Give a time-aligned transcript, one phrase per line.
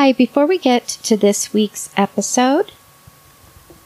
[0.00, 2.70] Hi, before we get to this week's episode,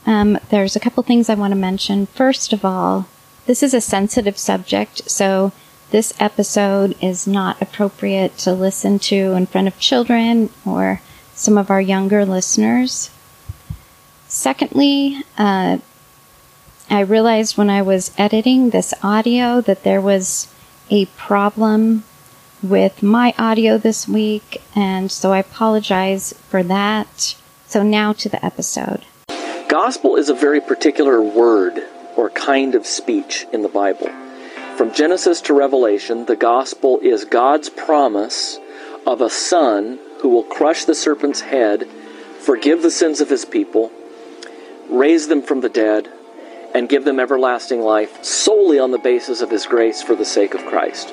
[0.04, 2.04] um, there's a couple things I want to mention.
[2.04, 3.08] First of all,
[3.46, 5.52] this is a sensitive subject, so
[5.90, 11.00] this episode is not appropriate to listen to in front of children or
[11.34, 13.08] some of our younger listeners.
[14.28, 15.78] Secondly, uh,
[16.90, 20.52] I realized when I was editing this audio that there was
[20.90, 22.04] a problem
[22.62, 27.36] with my audio this week, and so I apologize for that.
[27.66, 29.04] So now to the episode.
[29.68, 31.82] Gospel is a very particular word
[32.16, 34.10] or kind of speech in the Bible.
[34.76, 38.58] From Genesis to Revelation, the gospel is God's promise
[39.06, 41.88] of a son who will crush the serpent's head,
[42.40, 43.90] forgive the sins of his people,
[44.88, 46.08] raise them from the dead,
[46.74, 50.54] and give them everlasting life solely on the basis of his grace for the sake
[50.54, 51.12] of Christ.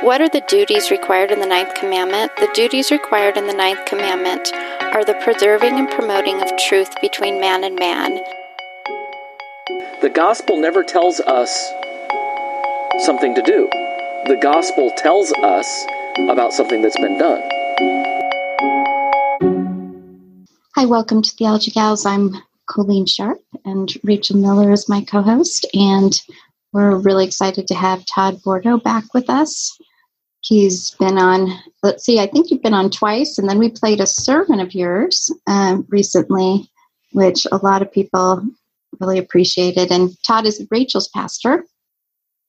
[0.00, 2.34] What are the duties required in the ninth commandment?
[2.36, 7.40] The duties required in the ninth commandment are the preserving and promoting of truth between
[7.40, 8.16] man and man.
[10.00, 11.70] The gospel never tells us
[13.04, 13.68] something to do.
[14.26, 15.86] The gospel tells us
[16.18, 17.42] about something that's been done.
[20.74, 22.04] Hi, welcome to Theology Gals.
[22.04, 22.32] I'm
[22.68, 26.20] Coleen Sharp, and Rachel Miller is my co host, and
[26.72, 29.78] we're really excited to have Todd Bordow back with us.
[30.42, 34.00] He's been on, let's see, I think you've been on twice, and then we played
[34.00, 36.68] a sermon of yours um, recently,
[37.12, 38.42] which a lot of people
[39.00, 39.92] really appreciated.
[39.92, 41.64] And Todd is Rachel's pastor.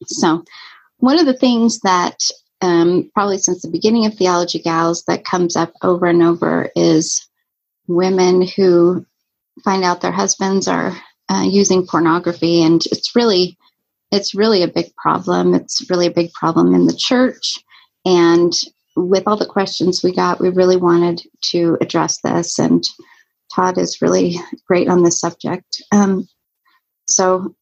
[0.07, 0.43] So,
[0.97, 2.17] one of the things that
[2.61, 7.27] um, probably since the beginning of Theology Gals that comes up over and over is
[7.87, 9.05] women who
[9.63, 10.95] find out their husbands are
[11.29, 13.57] uh, using pornography, and it's really
[14.11, 15.53] it's really a big problem.
[15.53, 17.62] It's really a big problem in the church.
[18.05, 18.53] And
[18.95, 21.21] with all the questions we got, we really wanted
[21.51, 22.59] to address this.
[22.59, 22.83] And
[23.53, 25.81] Todd is really great on this subject.
[25.91, 26.27] Um,
[27.07, 27.55] so,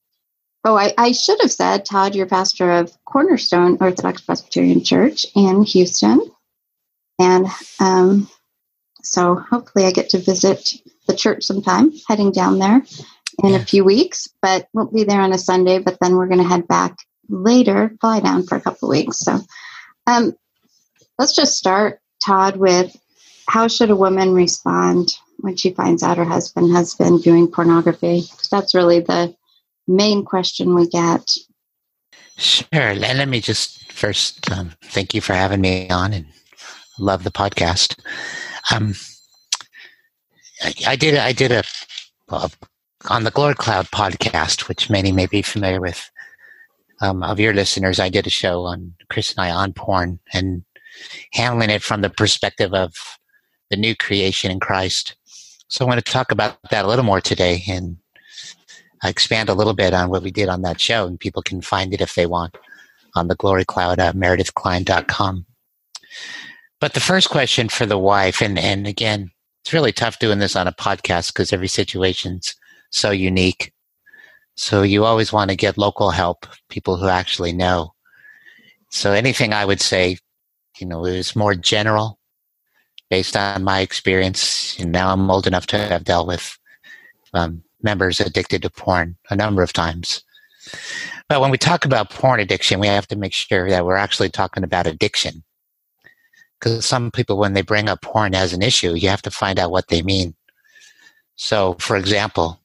[0.64, 5.64] oh, I, I, should have said, Todd, you're pastor of Cornerstone Orthodox Presbyterian Church in
[5.64, 6.22] Houston.
[7.20, 7.48] And
[7.80, 8.30] um,
[9.04, 10.74] so hopefully I get to visit
[11.08, 12.84] the church sometime, heading down there
[13.44, 15.80] in a few weeks, but won't be there on a Sunday.
[15.80, 16.98] But then we're going to head back
[17.30, 19.20] later, fly down for a couple of weeks.
[19.20, 19.40] So
[20.08, 20.34] um,
[21.18, 22.96] let's just start, Todd, with
[23.48, 28.24] how should a woman respond when she finds out her husband has been viewing pornography?
[28.50, 29.36] That's really the
[29.88, 31.30] main question we get.
[32.38, 32.66] Sure.
[32.74, 36.26] And let me just first um, thank you for having me on and
[36.98, 38.00] love the podcast.
[38.74, 38.96] Um,
[40.64, 41.64] I, I, did I did a,
[42.30, 42.50] a
[43.10, 46.10] on the Glory Cloud podcast, which many may be familiar with
[47.02, 50.64] um, of your listeners, I did a show on Chris and I on porn and
[51.34, 52.94] handling it from the perspective of
[53.70, 55.16] the new creation in Christ.
[55.68, 57.98] So I want to talk about that a little more today and
[59.04, 61.94] expand a little bit on what we did on that show, and people can find
[61.94, 62.56] it if they want
[63.16, 65.46] on the Glory Cloud at meredithkline.com.
[66.80, 69.32] But the first question for the wife, and, and again,
[69.64, 72.56] it's really tough doing this on a podcast because every situation's
[72.90, 73.74] so unique.
[74.62, 77.96] So you always want to get local help, people who actually know.
[78.92, 80.20] So anything I would say,
[80.80, 82.20] you know, is more general
[83.10, 84.80] based on my experience.
[84.80, 86.60] And now I'm old enough to have dealt with
[87.34, 90.24] um, members addicted to porn a number of times.
[91.28, 94.30] But when we talk about porn addiction, we have to make sure that we're actually
[94.30, 95.44] talking about addiction.
[96.60, 99.58] Because some people, when they bring up porn as an issue, you have to find
[99.58, 100.36] out what they mean.
[101.36, 102.61] So, for example,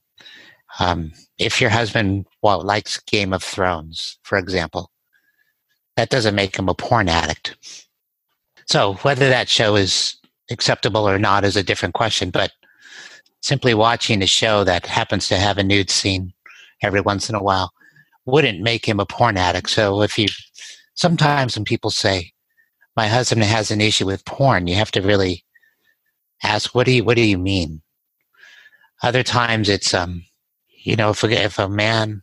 [0.78, 4.90] um, if your husband well, likes Game of Thrones, for example,
[5.96, 7.56] that doesn't make him a porn addict.
[8.67, 10.17] So whether that show is
[10.50, 12.52] acceptable or not is a different question, but
[13.43, 16.32] simply watching a show that happens to have a nude scene
[16.82, 17.72] every once in a while
[18.26, 19.70] wouldn't make him a porn addict.
[19.70, 20.26] So if you
[20.94, 22.32] sometimes when people say
[22.96, 25.44] my husband has an issue with porn, you have to really
[26.43, 27.82] ask what do you what do you mean?
[29.02, 30.25] Other times it's um
[30.86, 32.22] you know if a, if a man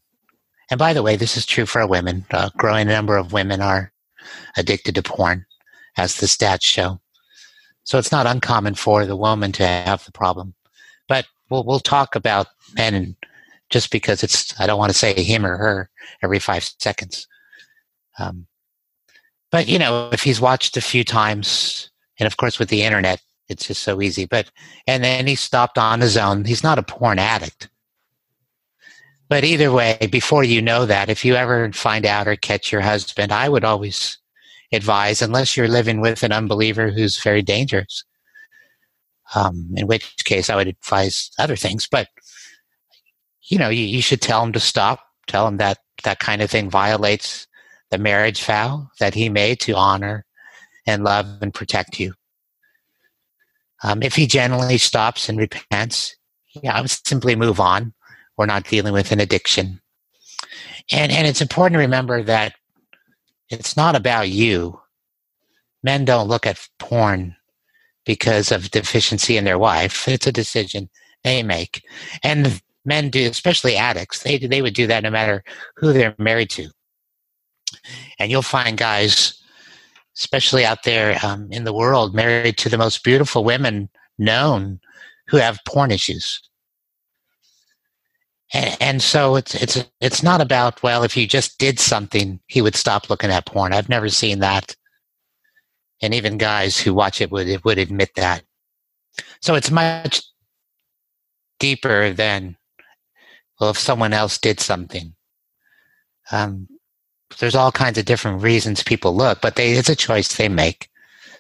[0.70, 3.92] and by the way this is true for women a growing number of women are
[4.58, 5.46] addicted to porn
[5.98, 7.00] as the stats show
[7.84, 10.54] so it's not uncommon for the woman to have the problem
[11.08, 13.16] but we'll we'll talk about men
[13.70, 15.90] just because it's I don't want to say him or her
[16.22, 17.28] every five seconds.
[18.20, 18.46] Um,
[19.52, 21.90] but you know, if he's watched a few times,
[22.20, 24.26] and of course with the internet, it's just so easy.
[24.26, 24.52] But
[24.88, 26.46] and then he stopped on his own.
[26.46, 27.68] He's not a porn addict.
[29.34, 32.82] But either way, before you know that, if you ever find out or catch your
[32.82, 34.20] husband, I would always
[34.72, 38.04] advise, unless you're living with an unbeliever who's very dangerous,
[39.34, 41.88] um, in which case I would advise other things.
[41.90, 42.10] But
[43.42, 45.00] you know, you, you should tell him to stop.
[45.26, 47.48] Tell him that that kind of thing violates
[47.90, 50.28] the marriage vow that he made to honor
[50.86, 52.14] and love and protect you.
[53.82, 56.16] Um, if he generally stops and repents,
[56.62, 57.96] yeah, I would simply move on.
[58.38, 59.82] We're not dealing with an addiction.
[60.92, 62.56] And, and it's important to remember that
[63.50, 64.80] it's not about you.
[65.84, 67.36] Men don't look at porn
[68.06, 70.08] because of deficiency in their wife.
[70.08, 70.90] It's a decision
[71.24, 71.84] they make.
[72.24, 75.44] And men do, especially addicts, they, they would do that no matter
[75.78, 76.70] who they're married to.
[78.20, 79.42] And you'll find guys,
[80.18, 84.80] especially out there um, in the world, married to the most beautiful women known
[85.28, 86.42] who have porn issues.
[88.54, 92.62] And, and so it's it's it's not about well, if you just did something, he
[92.62, 93.74] would stop looking at porn.
[93.74, 94.76] I've never seen that,
[96.02, 98.44] and even guys who watch it would would admit that.
[99.42, 100.22] So it's much
[101.60, 102.58] deeper than
[103.60, 105.14] well, if someone else did something.
[106.32, 106.68] Um,
[107.40, 110.90] there's all kinds of different reasons people look, but they, it's a choice they make.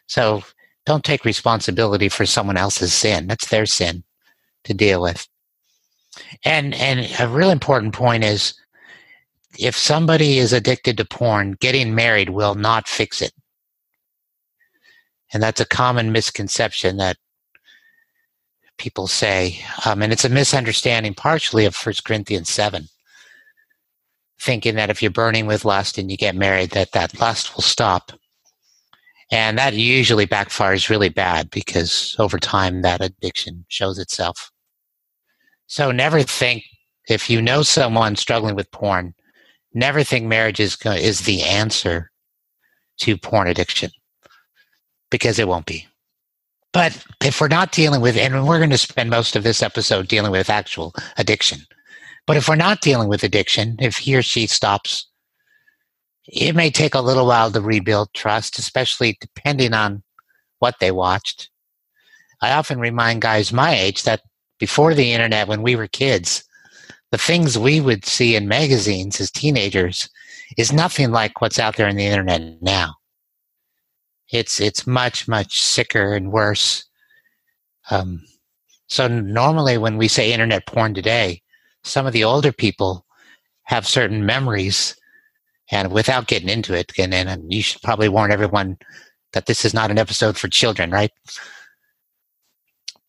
[0.07, 0.43] So
[0.85, 3.27] don't take responsibility for someone else's sin.
[3.27, 4.03] That's their sin
[4.65, 5.27] to deal with.
[6.45, 8.53] And and a real important point is
[9.57, 13.33] if somebody is addicted to porn, getting married will not fix it.
[15.33, 17.17] And that's a common misconception that
[18.77, 19.59] people say.
[19.85, 22.87] Um, and it's a misunderstanding partially of First Corinthians 7,
[24.39, 27.63] thinking that if you're burning with lust and you get married, that that lust will
[27.63, 28.11] stop.
[29.31, 34.52] And that usually backfires really bad because over time that addiction shows itself.
[35.73, 36.65] So never think,
[37.09, 39.15] if you know someone struggling with porn,
[39.73, 42.11] never think marriage is, is the answer
[42.99, 43.89] to porn addiction
[45.09, 45.87] because it won't be.
[46.73, 50.07] But if we're not dealing with, and we're going to spend most of this episode
[50.07, 51.61] dealing with actual addiction,
[52.27, 55.07] but if we're not dealing with addiction, if he or she stops,
[56.27, 60.03] it may take a little while to rebuild trust, especially depending on
[60.59, 61.49] what they watched.
[62.43, 64.21] I often remind guys my age that
[64.59, 66.43] before the internet, when we were kids,
[67.11, 70.09] the things we would see in magazines as teenagers
[70.57, 72.95] is nothing like what's out there in the internet now.
[74.31, 76.85] It's it's much much sicker and worse.
[77.91, 78.23] Um,
[78.87, 81.41] so normally, when we say internet porn today,
[81.83, 83.05] some of the older people
[83.63, 84.95] have certain memories,
[85.71, 88.77] and without getting into it, and, and you should probably warn everyone
[89.33, 91.11] that this is not an episode for children, right?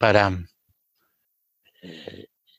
[0.00, 0.49] But um,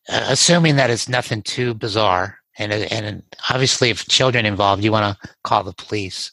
[0.10, 5.30] assuming that it's nothing too bizarre, and and obviously, if children involved, you want to
[5.44, 6.32] call the police.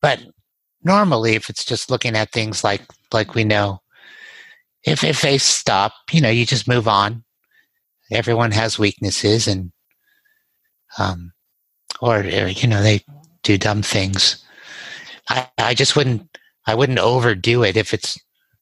[0.00, 0.20] But
[0.84, 2.82] normally if it's just looking at things like
[3.12, 3.80] like we know
[4.84, 7.24] if if they stop you know you just move on.
[8.10, 9.72] Everyone has weaknesses and
[10.98, 11.32] um
[12.00, 13.02] or, or you know they
[13.42, 14.44] do dumb things.
[15.28, 18.18] I i just wouldn't i wouldn't overdo it if it's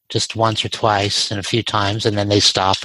[0.09, 2.77] just once or twice and a few times and then they stop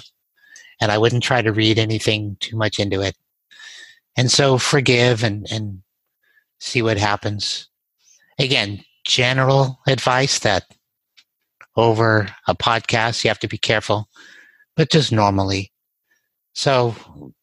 [0.81, 3.15] and i wouldn't try to read anything too much into it
[4.15, 5.81] and so forgive and and
[6.59, 7.69] see what happens
[8.39, 10.65] again general advice that
[11.77, 14.09] over a podcast you have to be careful,
[14.75, 15.71] but just normally.
[16.53, 16.95] So,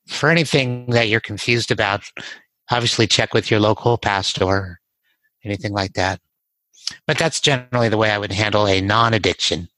[0.09, 2.03] for anything that you're confused about,
[2.71, 4.81] obviously check with your local pastor,
[5.45, 6.21] anything like that.
[7.07, 9.69] But that's generally the way I would handle a non-addiction,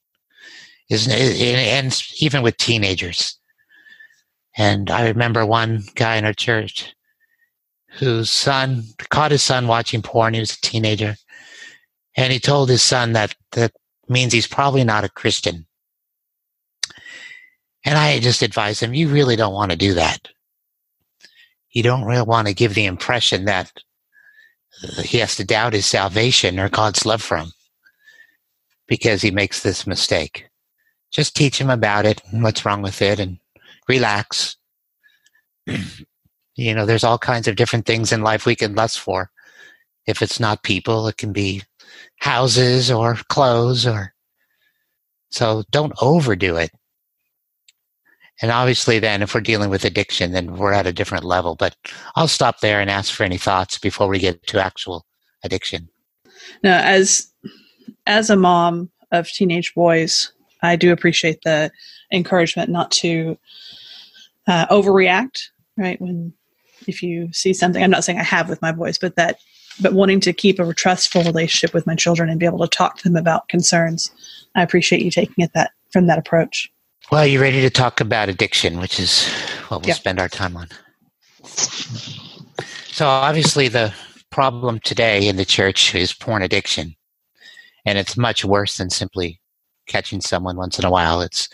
[0.89, 1.39] Isn't it?
[1.39, 3.37] and even with teenagers.
[4.57, 6.93] And I remember one guy in our church
[7.99, 10.33] whose son caught his son watching porn.
[10.33, 11.15] He was a teenager,
[12.15, 13.71] And he told his son that that
[14.09, 15.67] means he's probably not a Christian.
[17.85, 20.27] And I just advised him, you really don't want to do that.
[21.71, 23.71] You don't really want to give the impression that
[24.83, 27.51] uh, he has to doubt his salvation or God's love for him
[28.87, 30.49] because he makes this mistake.
[31.11, 33.39] Just teach him about it and what's wrong with it and
[33.87, 34.57] relax.
[36.55, 39.29] you know, there's all kinds of different things in life we can lust for.
[40.05, 41.63] If it's not people, it can be
[42.19, 44.13] houses or clothes or
[45.29, 46.71] so don't overdo it.
[48.41, 51.55] And obviously then if we're dealing with addiction, then we're at a different level.
[51.55, 51.75] But
[52.15, 55.05] I'll stop there and ask for any thoughts before we get to actual
[55.43, 55.89] addiction.
[56.63, 57.31] Now as
[58.05, 61.71] as a mom of teenage boys, I do appreciate the
[62.11, 63.37] encouragement not to
[64.47, 65.99] uh, overreact, right?
[66.01, 66.33] When
[66.87, 69.39] if you see something, I'm not saying I have with my boys, but that,
[69.81, 72.97] but wanting to keep a trustful relationship with my children and be able to talk
[72.97, 74.11] to them about concerns.
[74.55, 76.71] I appreciate you taking it that from that approach.
[77.11, 79.27] Well, you're ready to talk about addiction, which is
[79.69, 80.67] what we'll spend our time on.
[81.43, 83.93] So obviously, the
[84.29, 86.95] problem today in the church is porn addiction,
[87.85, 89.39] and it's much worse than simply
[89.87, 91.21] catching someone once in a while.
[91.21, 91.49] It's,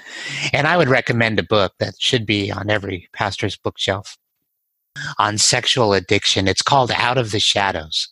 [0.51, 4.17] and I would recommend a book that should be on every pastor's bookshelf
[5.17, 6.47] on sexual addiction.
[6.47, 8.09] It's called Out of the Shadows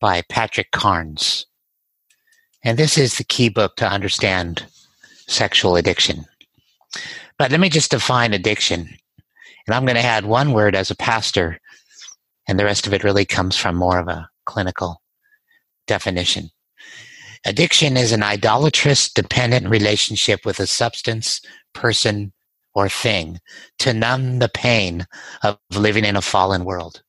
[0.00, 1.46] by Patrick Carnes.
[2.62, 4.66] And this is the key book to understand
[5.26, 6.24] sexual addiction.
[7.38, 8.88] But let me just define addiction.
[9.66, 11.58] And I'm going to add one word as a pastor,
[12.48, 15.02] and the rest of it really comes from more of a clinical
[15.86, 16.50] definition.
[17.46, 21.40] Addiction is an idolatrous, dependent relationship with a substance,
[21.74, 22.32] person,
[22.74, 23.38] or thing
[23.78, 25.06] to numb the pain
[25.44, 27.04] of living in a fallen world.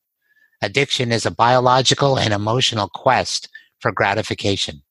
[0.61, 4.83] Addiction is a biological and emotional quest for gratification,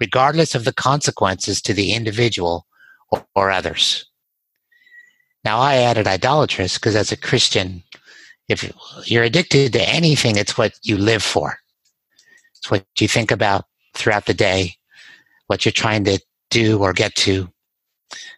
[0.00, 2.64] regardless of the consequences to the individual
[3.10, 4.06] or, or others.
[5.44, 7.82] Now, I added idolatrous because as a Christian,
[8.48, 8.72] if
[9.04, 11.58] you're addicted to anything, it's what you live for.
[12.56, 13.64] It's what you think about
[13.94, 14.75] throughout the day,
[15.46, 17.48] what you're trying to do or get to.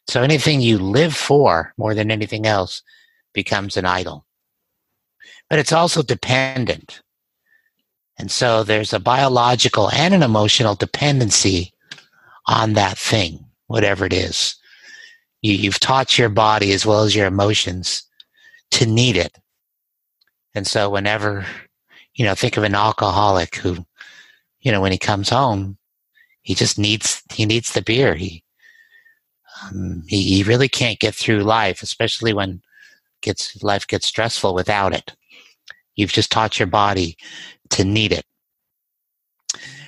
[0.09, 2.83] So anything you live for more than anything else
[3.35, 4.25] becomes an idol.
[5.51, 7.03] But it's also dependent.
[8.19, 11.73] And so there's a biological and an emotional dependency
[12.47, 14.57] on that thing, whatever it is.
[15.43, 18.03] You, you've taught your body as well as your emotions
[18.73, 19.39] to need it.
[20.55, 21.47] And so whenever,
[22.15, 23.87] you know, think of an alcoholic who,
[24.61, 25.79] you know, when he comes home,
[26.49, 28.15] he just needs he needs the beer.
[28.15, 28.43] He
[29.65, 32.63] um, he, he really can't get through life, especially when
[33.21, 35.15] gets life gets stressful without it.
[35.95, 37.19] You've just taught your body
[37.69, 38.25] to need it.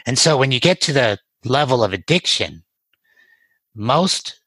[0.04, 2.62] And so when you get to the level of addiction,
[3.74, 4.38] most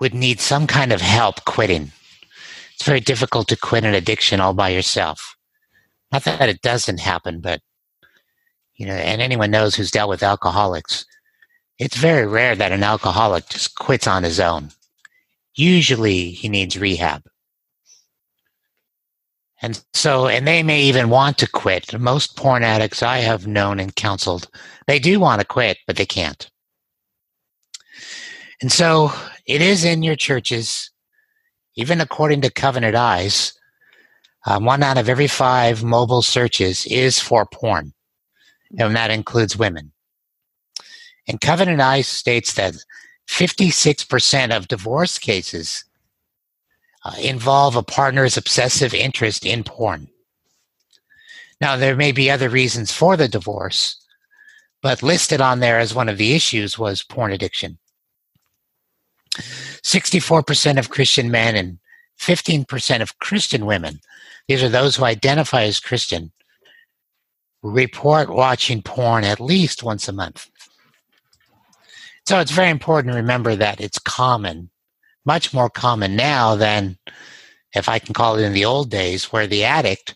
[0.00, 1.90] would need some kind of help quitting.
[2.74, 5.34] It's very difficult to quit an addiction all by yourself.
[6.12, 7.60] Not that it doesn't happen, but
[8.76, 11.04] you know, and anyone knows who's dealt with alcoholics,
[11.78, 14.70] it's very rare that an alcoholic just quits on his own.
[15.54, 17.22] Usually he needs rehab.
[19.62, 21.98] And so, and they may even want to quit.
[21.98, 24.50] Most porn addicts I have known and counseled,
[24.86, 26.50] they do want to quit, but they can't.
[28.60, 29.10] And so
[29.46, 30.90] it is in your churches,
[31.76, 33.54] even according to Covenant Eyes,
[34.46, 37.94] um, one out of every five mobile searches is for porn.
[38.78, 39.93] And that includes women.
[41.26, 42.74] And Covenant Eyes states that
[43.28, 45.84] 56% of divorce cases
[47.04, 50.08] uh, involve a partner's obsessive interest in porn.
[51.60, 53.96] Now, there may be other reasons for the divorce,
[54.82, 57.78] but listed on there as one of the issues was porn addiction.
[59.38, 61.78] 64% of Christian men and
[62.20, 64.00] 15% of Christian women,
[64.46, 66.32] these are those who identify as Christian,
[67.62, 70.50] report watching porn at least once a month.
[72.26, 74.70] So it's very important to remember that it's common,
[75.24, 76.96] much more common now than
[77.74, 80.14] if I can call it in the old days, where the addict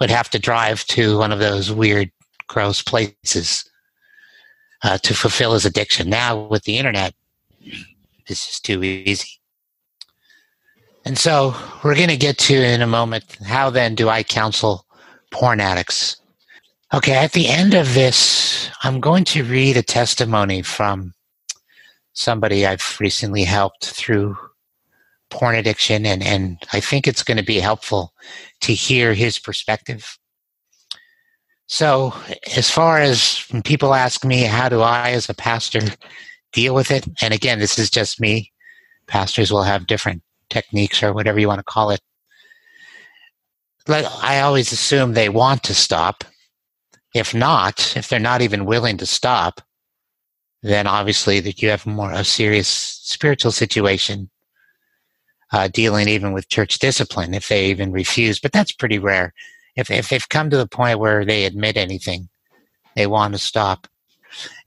[0.00, 2.10] would have to drive to one of those weird,
[2.48, 3.64] gross places
[4.82, 6.10] uh, to fulfill his addiction.
[6.10, 7.14] Now, with the internet,
[8.26, 9.40] it's just too easy.
[11.04, 14.84] And so we're going to get to in a moment how then do I counsel
[15.30, 16.16] porn addicts?
[16.94, 21.14] Okay, at the end of this, I'm going to read a testimony from
[22.12, 24.36] somebody I've recently helped through
[25.28, 28.12] porn addiction, and, and I think it's going to be helpful
[28.60, 30.16] to hear his perspective.
[31.66, 32.14] So,
[32.56, 35.80] as far as when people ask me, how do I, as a pastor,
[36.52, 37.08] deal with it?
[37.20, 38.52] And again, this is just me.
[39.08, 42.00] Pastors will have different techniques or whatever you want to call it.
[43.88, 46.22] Like I always assume they want to stop.
[47.14, 49.60] If not, if they're not even willing to stop,
[50.62, 54.30] then obviously that you have more a serious spiritual situation
[55.52, 58.38] uh, dealing even with church discipline if they even refuse.
[58.38, 59.32] But that's pretty rare.
[59.76, 62.28] If if they've come to the point where they admit anything,
[62.94, 63.86] they want to stop.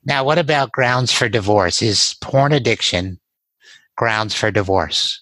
[0.05, 1.81] Now, what about grounds for divorce?
[1.81, 3.19] Is porn addiction
[3.95, 5.21] grounds for divorce?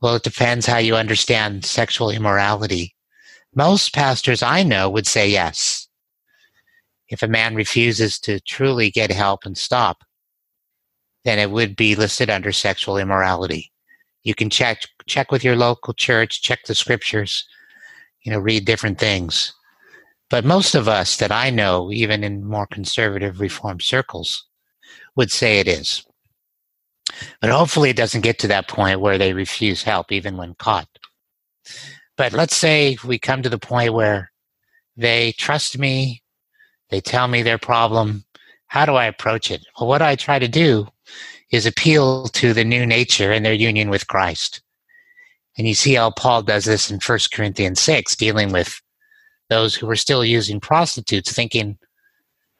[0.00, 2.94] Well, it depends how you understand sexual immorality.
[3.54, 5.81] Most pastors I know would say yes.
[7.12, 10.02] If a man refuses to truly get help and stop,
[11.24, 13.70] then it would be listed under sexual immorality.
[14.24, 17.46] You can check check with your local church, check the scriptures,
[18.22, 19.52] you know, read different things.
[20.30, 24.46] But most of us that I know, even in more conservative reform circles,
[25.14, 26.02] would say it is.
[27.42, 30.88] But hopefully it doesn't get to that point where they refuse help even when caught.
[32.16, 34.32] But let's say we come to the point where
[34.96, 36.21] they trust me,
[36.92, 38.22] they tell me their problem.
[38.66, 39.64] How do I approach it?
[39.80, 40.86] Well, what I try to do
[41.50, 44.60] is appeal to the new nature and their union with Christ.
[45.56, 48.80] And you see how Paul does this in 1 Corinthians 6, dealing with
[49.48, 51.78] those who were still using prostitutes, thinking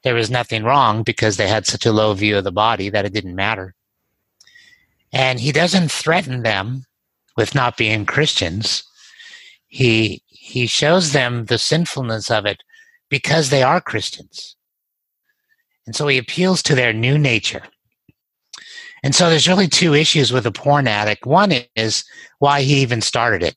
[0.03, 3.05] there was nothing wrong because they had such a low view of the body that
[3.05, 3.75] it didn't matter.
[5.13, 6.87] And he doesn't threaten them
[7.37, 8.83] with not being Christians.
[9.69, 12.63] He he shows them the sinfulness of it
[13.13, 14.57] because they are Christians.
[15.87, 17.63] And so he appeals to their new nature.
[19.03, 21.27] And so there's really two issues with a porn addict.
[21.27, 22.05] One is
[22.39, 23.55] why he even started it.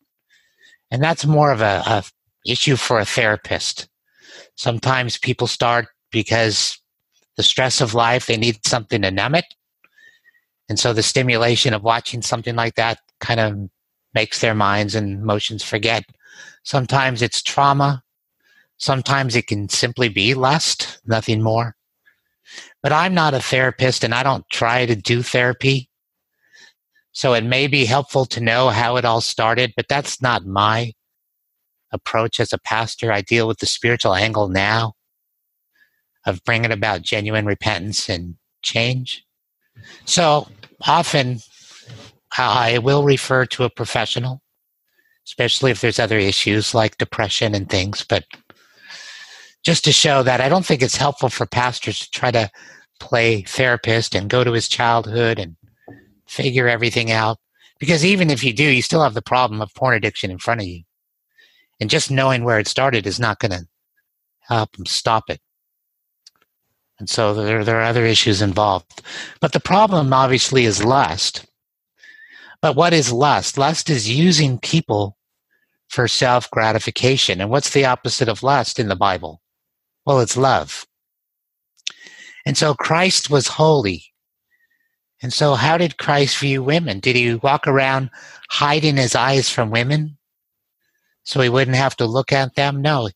[0.92, 2.04] And that's more of a, a
[2.46, 3.88] issue for a therapist.
[4.58, 6.78] Sometimes people start because
[7.38, 9.46] the stress of life, they need something to numb it.
[10.68, 13.70] And so the stimulation of watching something like that kind of
[14.14, 16.04] makes their minds and emotions forget.
[16.64, 18.04] Sometimes it's trauma.
[18.78, 21.76] Sometimes it can simply be lust, nothing more.
[22.84, 25.90] But I'm not a therapist and I don't try to do therapy.
[27.12, 30.94] So it may be helpful to know how it all started, but that's not my
[31.92, 33.12] approach as a pastor.
[33.12, 34.94] I deal with the spiritual angle now
[36.26, 39.24] of bringing about genuine repentance and change.
[40.06, 40.50] So
[40.82, 41.40] often
[42.38, 44.42] I will refer to a professional,
[45.26, 48.04] especially if there's other issues like depression and things.
[48.04, 48.26] But
[49.66, 52.50] just to show that I don't think it's helpful for pastors to try to
[53.00, 55.56] play therapist and go to his childhood and
[56.28, 57.40] figure everything out.
[57.80, 60.62] Because even if you do, you still have the problem of porn addiction in front
[60.62, 60.84] of you.
[61.80, 63.68] And just knowing where it started is not going to
[64.40, 65.42] help them stop it.
[67.00, 69.02] And so there, there are other issues involved.
[69.42, 71.46] But the problem obviously is lust.
[72.62, 73.58] But what is lust?
[73.58, 75.18] Lust is using people
[75.90, 77.42] for self gratification.
[77.42, 79.42] And what's the opposite of lust in the Bible?
[80.06, 80.86] Well, it's love.
[82.46, 84.04] And so Christ was holy.
[85.22, 87.00] And so, how did Christ view women?
[87.00, 88.12] Did he walk around
[88.50, 90.18] hiding his eyes from women
[91.24, 92.82] so he wouldn't have to look at them?
[92.82, 93.10] No.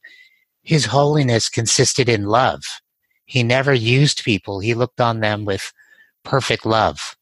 [0.64, 2.64] His holiness consisted in love.
[3.26, 5.72] He never used people, he looked on them with
[6.24, 7.16] perfect love.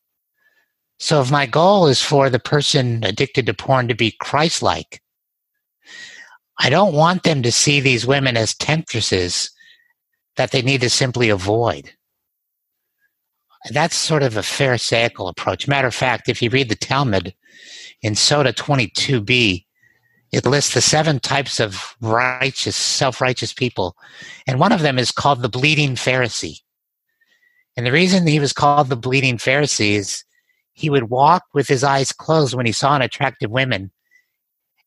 [0.99, 5.01] So if my goal is for the person addicted to porn to be Christ like,
[6.59, 9.51] I don't want them to see these women as temptresses
[10.37, 11.91] that they need to simply avoid.
[13.71, 15.67] That's sort of a Pharisaical approach.
[15.67, 17.33] Matter of fact, if you read the Talmud
[18.01, 19.65] in Sota 22b,
[20.31, 23.95] it lists the seven types of righteous, self righteous people.
[24.45, 26.59] And one of them is called the bleeding Pharisee.
[27.75, 30.23] And the reason he was called the bleeding Pharisee is
[30.73, 33.91] he would walk with his eyes closed when he saw an attractive woman,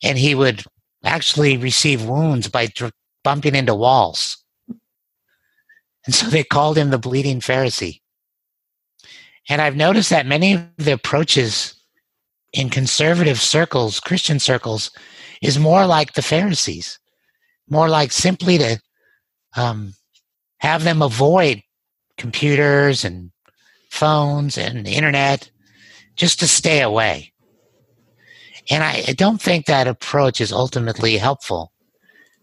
[0.03, 0.65] and he would
[1.05, 2.93] actually receive wounds by dr-
[3.25, 4.37] bumping into walls.
[6.07, 8.01] And so they called him the bleeding Pharisee.
[9.49, 11.75] And I've noticed that many of the approaches
[12.53, 14.91] in conservative circles, Christian circles,
[15.43, 16.99] is more like the Pharisees,
[17.69, 18.81] more like simply to
[19.57, 19.95] um,
[20.59, 21.63] have them avoid
[22.17, 23.31] computers and
[23.91, 25.51] phones and the internet
[26.17, 27.33] just to stay away.
[28.71, 31.73] And I, I don't think that approach is ultimately helpful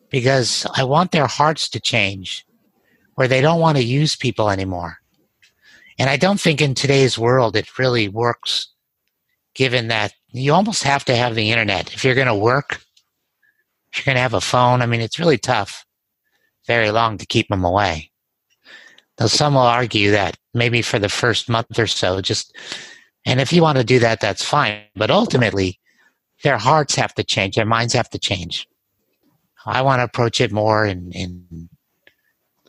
[0.10, 2.47] because I want their hearts to change
[3.18, 4.98] where they don't want to use people anymore.
[5.98, 8.70] And I don't think in today's world it really works
[9.56, 12.80] given that you almost have to have the internet if you're going to work
[13.92, 14.84] if you're going to have a phone.
[14.84, 15.84] I mean, it's really tough
[16.68, 18.12] very long to keep them away.
[19.20, 22.56] Now, some will argue that maybe for the first month or so, just,
[23.26, 24.82] and if you want to do that, that's fine.
[24.96, 25.80] But ultimately,
[26.44, 28.68] their hearts have to change, their minds have to change.
[29.66, 31.70] I want to approach it more in, in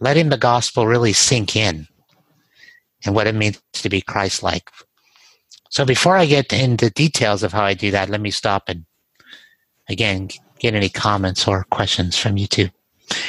[0.00, 1.86] letting the gospel really sink in
[3.04, 4.70] and what it means to be Christ like.
[5.70, 8.84] So before I get into details of how I do that, let me stop and
[9.88, 12.68] again get any comments or questions from you too.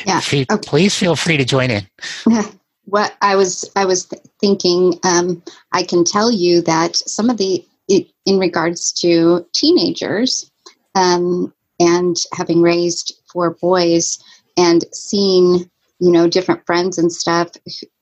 [0.06, 0.20] Yeah.
[0.20, 0.46] okay.
[0.62, 1.88] Please feel free to join in.
[2.86, 4.10] What I was I was
[4.42, 10.50] thinking, um, I can tell you that some of the in regards to teenagers
[10.96, 14.18] um, and having raised four boys
[14.58, 17.50] and seeing you know different friends and stuff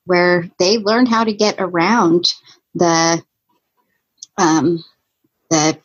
[0.05, 2.33] where they learn how to get around
[2.75, 3.21] the
[4.37, 4.83] um,
[5.49, 5.77] the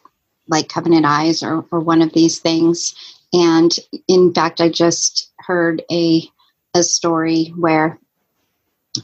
[0.49, 2.95] like covenant eyes or, or one of these things.
[3.33, 3.73] And
[4.09, 6.29] in fact i just heard a
[6.75, 7.99] a story where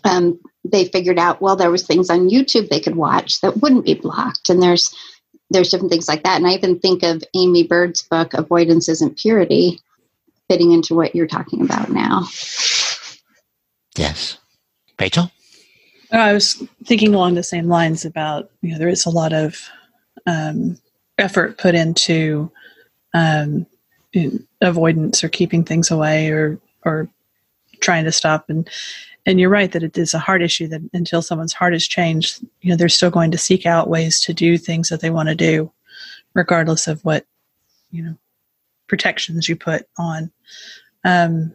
[0.05, 3.87] um, they figured out well there was things on youtube they could watch that wouldn't
[3.87, 4.51] be blocked.
[4.51, 4.95] And there's
[5.51, 6.37] there's different things like that.
[6.37, 9.81] And i even think of Aimee Byrd's book avoidance isn't purity
[10.49, 12.27] fitting into what you're talking about now
[13.99, 14.39] yes.
[14.99, 15.31] Rachel?
[16.11, 19.69] I was thinking along the same lines about you know there is a lot of
[20.27, 20.79] um,
[21.19, 22.51] effort put into
[23.15, 23.67] um,
[24.61, 27.09] avoidance or keeping things away or or
[27.81, 28.49] trying to stop.
[28.49, 28.69] And
[29.27, 32.41] and you're right that it is a hard issue that until someone's heart is changed
[32.63, 35.29] you know they're still going to seek out ways to do things that they want
[35.29, 35.71] to do
[36.35, 37.27] regardless of what
[37.91, 38.17] you know
[38.87, 40.33] protections you put on.
[41.05, 41.55] Um,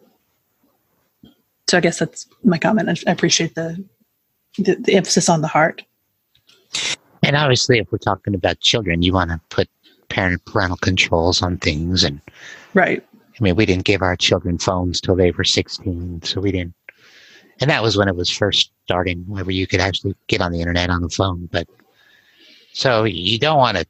[1.68, 3.84] so i guess that's my comment i appreciate the
[4.58, 5.84] the, the emphasis on the heart.
[7.24, 9.70] And obviously, if we're talking about children, you want to put
[10.10, 12.20] parent parental controls on things, and
[12.74, 13.06] right.
[13.40, 16.76] I mean, we didn't give our children phones till they were sixteen, so we didn't.
[17.62, 20.60] And that was when it was first starting, where you could actually get on the
[20.60, 21.48] internet on the phone.
[21.52, 21.68] But
[22.74, 23.86] so you don't want to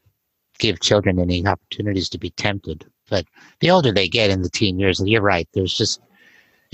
[0.59, 2.86] give children any opportunities to be tempted.
[3.09, 3.25] But
[3.59, 5.47] the older they get in the teen years, you're right.
[5.53, 5.99] There's just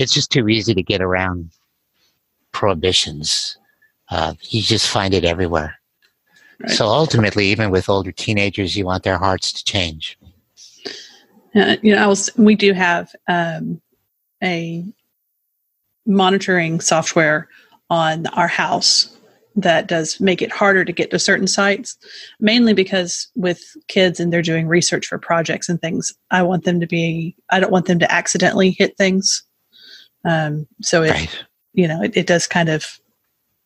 [0.00, 1.50] it's just too easy to get around
[2.52, 3.58] prohibitions
[4.10, 5.76] uh, you just find it everywhere.
[6.60, 6.70] Right.
[6.72, 10.18] So ultimately, even with older teenagers, you want their hearts to change.
[11.54, 13.80] Uh, you know, I was, we do have um,
[14.42, 14.84] a
[16.06, 17.48] monitoring software
[17.88, 19.16] on our house
[19.56, 21.96] that does make it harder to get to certain sites,
[22.38, 26.78] mainly because with kids and they're doing research for projects and things, I want them
[26.80, 29.42] to be, I don't want them to accidentally hit things.
[30.24, 31.44] Um, so it, right.
[31.72, 32.98] you know, it, it does kind of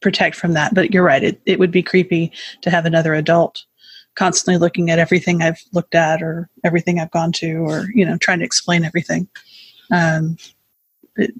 [0.00, 0.74] protect from that.
[0.74, 3.64] But you're right; it, it would be creepy to have another adult
[4.14, 8.16] constantly looking at everything I've looked at or everything I've gone to, or you know,
[8.18, 9.28] trying to explain everything.
[9.90, 10.36] Um,
[11.16, 11.32] it,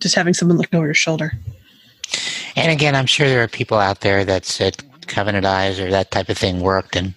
[0.00, 1.32] just having someone looking over your shoulder.
[2.56, 6.10] And again, I'm sure there are people out there that said covenant eyes or that
[6.10, 7.14] type of thing worked, and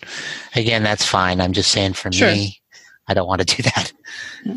[0.55, 1.41] again, that's fine.
[1.41, 2.31] I'm just saying for sure.
[2.31, 2.61] me,
[3.07, 3.93] I don't want to do that.
[4.45, 4.55] Yeah.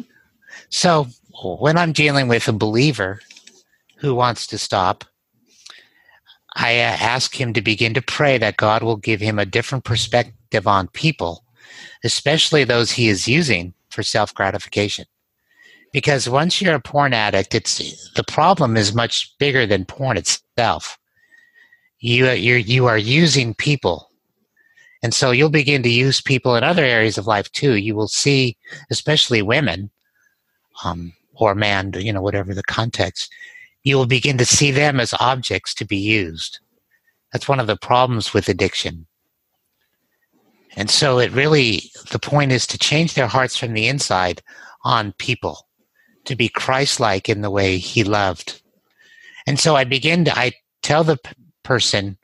[0.68, 1.06] So
[1.44, 3.20] when I'm dealing with a believer
[3.98, 5.04] who wants to stop,
[6.56, 9.84] I uh, ask him to begin to pray that God will give him a different
[9.84, 11.44] perspective on people,
[12.04, 15.06] especially those he is using for self gratification.
[15.92, 20.98] Because once you're a porn addict, it's the problem is much bigger than porn itself.
[21.98, 24.10] You you're, you are using people,
[25.02, 27.74] and so you'll begin to use people in other areas of life too.
[27.74, 28.56] You will see,
[28.90, 29.90] especially women,
[30.84, 33.32] um, or man, you know, whatever the context
[33.84, 36.58] you will begin to see them as objects to be used.
[37.32, 39.06] That's one of the problems with addiction.
[40.76, 44.42] And so it really, the point is to change their hearts from the inside
[44.84, 45.68] on people,
[46.24, 48.62] to be Christ like in the way he loved.
[49.46, 52.16] And so I begin to, I tell the p- person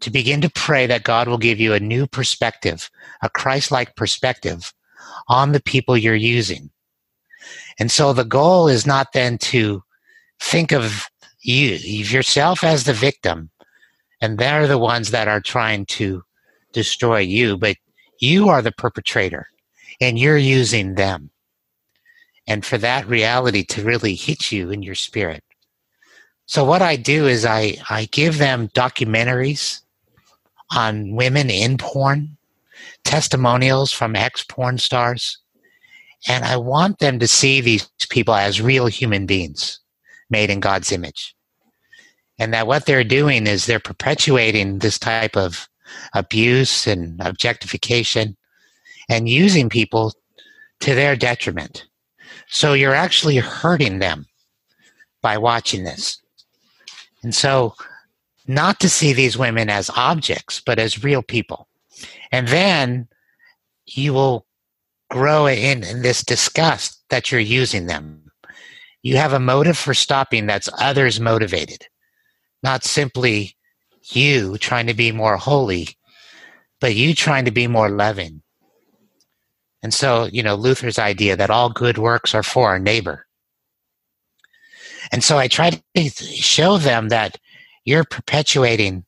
[0.00, 2.90] to begin to pray that God will give you a new perspective,
[3.22, 4.72] a Christ like perspective
[5.28, 6.70] on the people you're using.
[7.78, 9.82] And so the goal is not then to
[10.40, 11.06] think of
[11.40, 13.50] you yourself as the victim
[14.20, 16.22] and they're the ones that are trying to
[16.72, 17.76] destroy you but
[18.20, 19.48] you are the perpetrator
[20.00, 21.30] and you're using them.
[22.46, 25.44] And for that reality to really hit you in your spirit.
[26.46, 29.80] So what i do is i i give them documentaries
[30.74, 32.36] on women in porn
[33.04, 35.38] testimonials from ex porn stars
[36.26, 39.80] and i want them to see these people as real human beings
[40.30, 41.34] made in God's image.
[42.38, 45.68] And that what they're doing is they're perpetuating this type of
[46.14, 48.36] abuse and objectification
[49.08, 50.12] and using people
[50.80, 51.86] to their detriment.
[52.48, 54.26] So you're actually hurting them
[55.22, 56.20] by watching this.
[57.22, 57.74] And so,
[58.46, 61.66] not to see these women as objects, but as real people.
[62.30, 63.08] And then
[63.86, 64.44] you will
[65.10, 68.22] grow in, in this disgust that you're using them.
[69.02, 71.86] You have a motive for stopping that's others motivated,
[72.62, 73.56] not simply
[74.10, 75.88] you trying to be more holy,
[76.80, 78.42] but you trying to be more loving.
[79.82, 83.26] And so, you know, Luther's idea that all good works are for our neighbor.
[85.12, 87.38] And so I try to show them that
[87.84, 89.04] you're perpetuating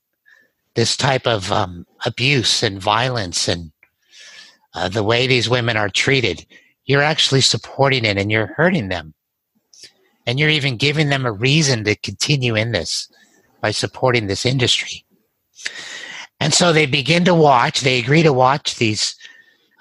[0.74, 3.72] this type of um, abuse and violence and
[4.76, 6.46] uh, the way these women are treated.
[6.84, 9.14] You're actually supporting it and you're hurting them.
[10.26, 13.10] And you're even giving them a reason to continue in this
[13.60, 15.04] by supporting this industry.
[16.40, 19.16] And so they begin to watch, they agree to watch these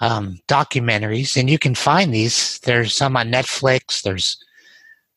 [0.01, 2.59] um, documentaries, and you can find these.
[2.59, 4.01] There's some on Netflix.
[4.01, 4.37] There's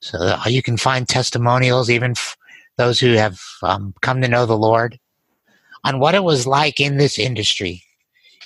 [0.00, 2.36] so uh, you can find testimonials, even f-
[2.76, 4.98] those who have um, come to know the Lord,
[5.84, 7.82] on what it was like in this industry,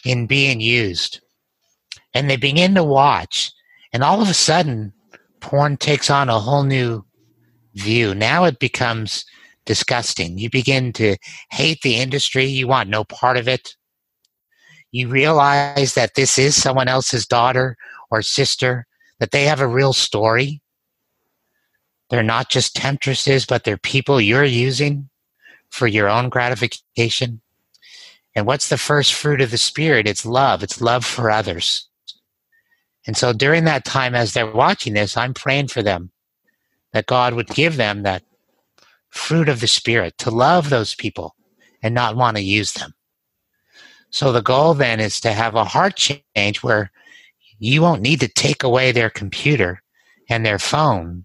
[0.05, 1.21] in being used.
[2.15, 3.53] And they begin to watch,
[3.93, 4.93] and all of a sudden,
[5.41, 7.05] porn takes on a whole new
[7.75, 8.15] view.
[8.15, 9.25] Now it becomes
[9.65, 10.39] disgusting.
[10.39, 11.17] You begin to
[11.51, 12.45] hate the industry.
[12.45, 13.75] You want no part of it
[14.93, 17.77] you realize that this is someone else's daughter
[18.11, 18.87] or sister,
[19.19, 20.63] that they have a real story.
[22.11, 25.09] They're not just temptresses, but they're people you're using
[25.71, 27.41] for your own gratification.
[28.35, 30.07] And what's the first fruit of the Spirit?
[30.07, 31.89] It's love, it's love for others.
[33.07, 36.11] And so during that time, as they're watching this, I'm praying for them
[36.93, 38.23] that God would give them that
[39.11, 41.35] fruit of the Spirit to love those people
[41.83, 42.95] and not want to use them.
[44.11, 46.91] So the goal then is to have a heart change where
[47.59, 49.83] you won't need to take away their computer
[50.29, 51.25] and their phone,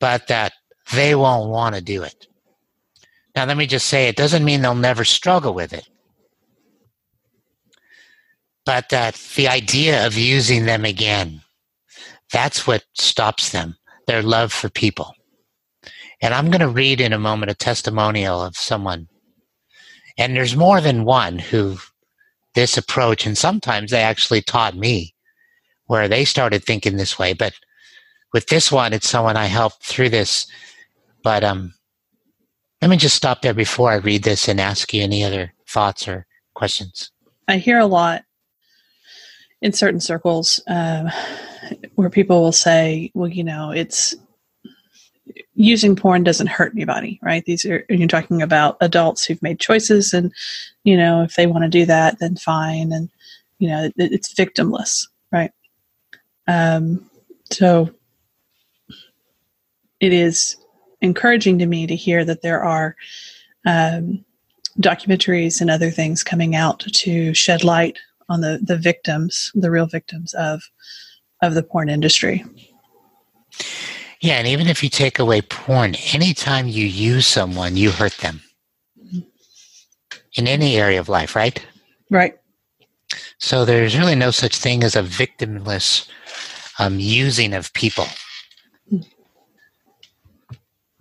[0.00, 0.52] but that
[0.92, 2.26] they won't want to do it.
[3.38, 5.88] Now, let me just say it doesn't mean they'll never struggle with it,
[8.66, 11.42] but that the idea of using them again,
[12.32, 13.76] that's what stops them,
[14.08, 15.14] their love for people.
[16.20, 19.06] And I'm going to read in a moment a testimonial of someone
[20.18, 21.78] and there's more than one who
[22.56, 25.14] this approach, and sometimes they actually taught me
[25.86, 27.34] where they started thinking this way.
[27.34, 27.54] But
[28.32, 30.48] with this one, it's someone I helped through this.
[31.22, 31.74] But um,
[32.80, 36.06] let me just stop there before I read this and ask you any other thoughts
[36.06, 37.10] or questions.
[37.48, 38.24] I hear a lot
[39.60, 41.08] in certain circles um,
[41.96, 44.14] where people will say, well, you know, it's
[45.54, 47.44] using porn doesn't hurt anybody, right?
[47.44, 50.32] These are you're talking about adults who've made choices, and
[50.84, 53.10] you know if they want to do that, then fine, and
[53.58, 55.50] you know it, it's victimless, right?
[56.46, 57.10] Um,
[57.50, 57.90] so
[60.00, 60.56] it is
[61.00, 62.96] encouraging to me to hear that there are
[63.66, 64.24] um,
[64.80, 69.86] documentaries and other things coming out to shed light on the the victims, the real
[69.86, 70.62] victims of
[71.42, 72.44] of the porn industry.
[74.20, 78.40] Yeah, and even if you take away porn, anytime you use someone, you hurt them.
[80.34, 81.64] In any area of life, right?
[82.10, 82.34] Right.
[83.38, 86.08] So there's really no such thing as a victimless
[86.78, 88.06] um, using of people.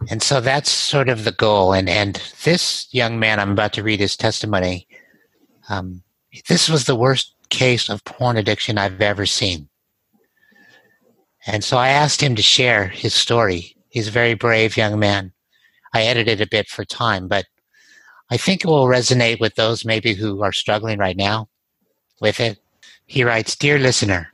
[0.09, 1.73] And so that's sort of the goal.
[1.73, 4.87] And and this young man, I'm about to read his testimony.
[5.69, 6.03] Um,
[6.47, 9.69] this was the worst case of porn addiction I've ever seen.
[11.45, 13.75] And so I asked him to share his story.
[13.89, 15.31] He's a very brave young man.
[15.93, 17.45] I edited a bit for time, but
[18.29, 21.47] I think it will resonate with those maybe who are struggling right now
[22.19, 22.59] with it.
[23.05, 24.29] He writes Dear listener,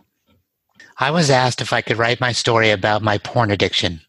[0.97, 4.01] I was asked if I could write my story about my porn addiction,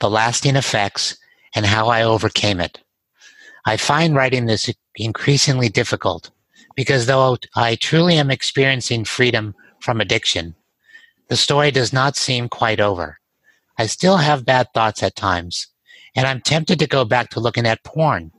[0.00, 1.16] the lasting effects,
[1.54, 2.80] and how I overcame it.
[3.64, 6.30] I find writing this increasingly difficult
[6.74, 10.54] because though I truly am experiencing freedom from addiction,
[11.28, 13.18] the story does not seem quite over.
[13.78, 15.68] I still have bad thoughts at times,
[16.14, 18.32] and I'm tempted to go back to looking at porn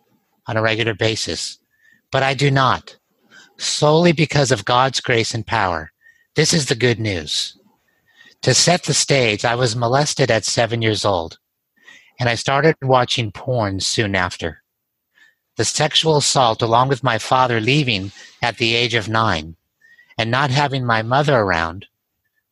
[0.48, 1.58] on a regular basis,
[2.12, 2.98] but I do not,
[3.58, 5.92] solely because of God's grace and power.
[6.36, 7.58] This is the good news.
[8.44, 11.40] To set the stage, I was molested at seven years old,
[12.20, 14.62] and I started watching porn soon after.
[15.58, 19.56] The sexual assault, along with my father leaving at the age of nine
[20.18, 21.88] and not having my mother around,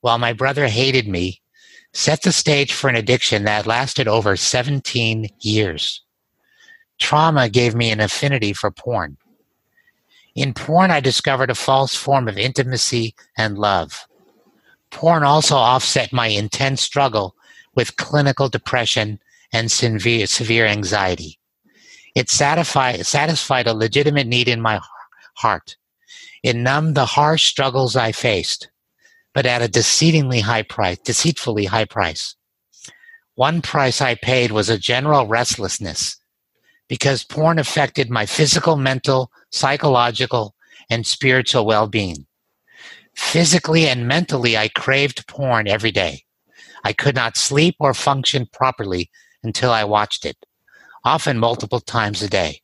[0.01, 1.41] while my brother hated me,
[1.93, 6.01] set the stage for an addiction that lasted over 17 years.
[6.99, 9.17] Trauma gave me an affinity for porn.
[10.35, 14.07] In porn, I discovered a false form of intimacy and love.
[14.89, 17.35] Porn also offset my intense struggle
[17.75, 19.19] with clinical depression
[19.53, 21.39] and severe, severe anxiety.
[22.15, 24.81] It satisfied, satisfied a legitimate need in my
[25.35, 25.77] heart.
[26.43, 28.69] It numbed the harsh struggles I faced,
[29.33, 32.35] but at a deceitfully high price, deceitfully high price.
[33.35, 36.17] One price I paid was a general restlessness
[36.87, 40.53] because porn affected my physical, mental, psychological,
[40.89, 42.27] and spiritual well-being.
[43.15, 46.23] Physically and mentally, I craved porn every day.
[46.83, 49.09] I could not sleep or function properly
[49.43, 50.37] until I watched it,
[51.03, 52.61] often multiple times a day.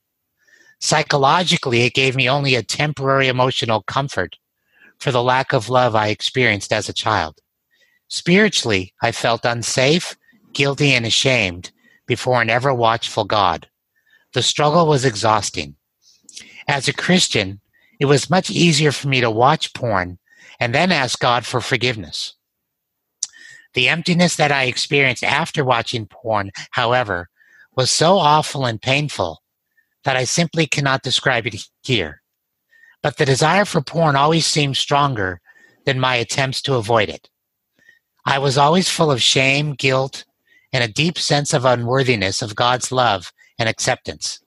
[0.80, 4.38] Psychologically, it gave me only a temporary emotional comfort
[4.98, 7.39] for the lack of love I experienced as a child.
[8.08, 10.15] Spiritually, I felt unsafe,
[10.54, 11.72] guilty, and ashamed
[12.08, 13.68] before an ever watchful God.
[14.34, 15.76] The struggle was exhausting.
[16.68, 17.62] As a Christian,
[18.00, 20.18] it was much easier for me to watch porn
[20.60, 22.36] and then ask God for forgiveness.
[23.80, 27.30] The emptiness that I experienced after watching porn, however,
[27.78, 29.42] was so awful and painful
[30.04, 32.22] that I simply cannot describe it here.
[33.02, 35.39] But the desire for porn always seemed stronger
[35.86, 37.30] than my attempts to avoid it.
[38.26, 40.26] I was always full of shame, guilt,
[40.74, 44.42] and a deep sense of unworthiness of God's love and acceptance.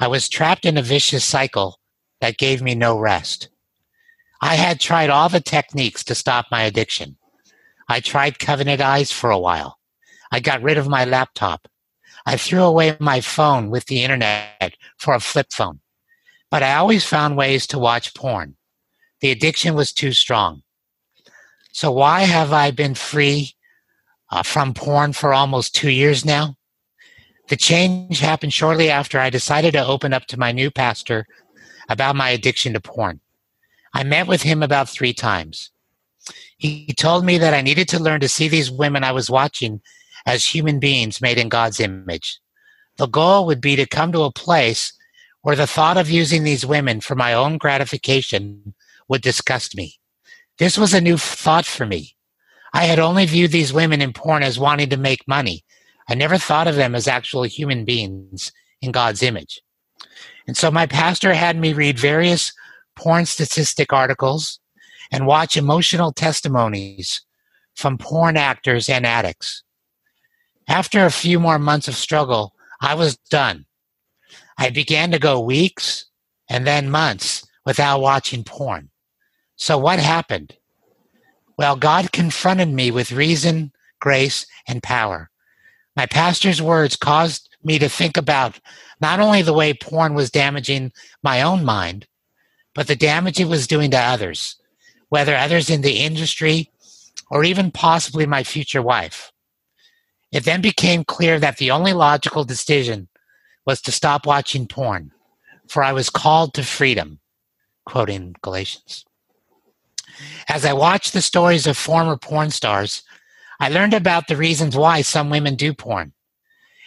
[0.00, 1.80] I was trapped in a vicious cycle
[2.22, 3.50] that gave me no rest.
[4.40, 7.18] I had tried all the techniques to stop my addiction.
[7.88, 9.78] I tried Covenant Eyes for a while.
[10.32, 11.68] I got rid of my laptop.
[12.26, 15.80] I threw away my phone with the internet for a flip phone.
[16.50, 18.56] But I always found ways to watch porn.
[19.20, 20.62] The addiction was too strong.
[21.72, 23.54] So why have I been free
[24.30, 26.56] uh, from porn for almost two years now?
[27.48, 31.26] The change happened shortly after I decided to open up to my new pastor
[31.88, 33.20] about my addiction to porn.
[33.92, 35.70] I met with him about three times.
[36.56, 39.80] He told me that I needed to learn to see these women I was watching
[40.26, 42.40] as human beings made in God's image.
[42.96, 44.92] The goal would be to come to a place
[45.42, 48.74] where the thought of using these women for my own gratification
[49.08, 49.98] would disgust me.
[50.58, 52.16] This was a new thought for me.
[52.72, 55.64] I had only viewed these women in porn as wanting to make money.
[56.08, 59.60] I never thought of them as actual human beings in God's image.
[60.46, 62.52] And so my pastor had me read various
[62.96, 64.60] porn statistic articles
[65.10, 67.22] and watch emotional testimonies
[67.74, 69.62] from porn actors and addicts.
[70.68, 73.66] After a few more months of struggle, I was done.
[74.56, 76.06] I began to go weeks
[76.48, 78.90] and then months without watching porn.
[79.56, 80.56] So what happened?
[81.56, 85.30] Well, God confronted me with reason, grace, and power.
[85.96, 88.58] My pastor's words caused me to think about
[89.00, 92.06] not only the way porn was damaging my own mind,
[92.74, 94.56] but the damage it was doing to others,
[95.14, 96.72] whether others in the industry
[97.30, 99.30] or even possibly my future wife.
[100.32, 103.06] It then became clear that the only logical decision
[103.64, 105.12] was to stop watching porn,
[105.68, 107.20] for I was called to freedom,
[107.86, 109.04] quoting Galatians.
[110.48, 113.04] As I watched the stories of former porn stars,
[113.60, 116.12] I learned about the reasons why some women do porn,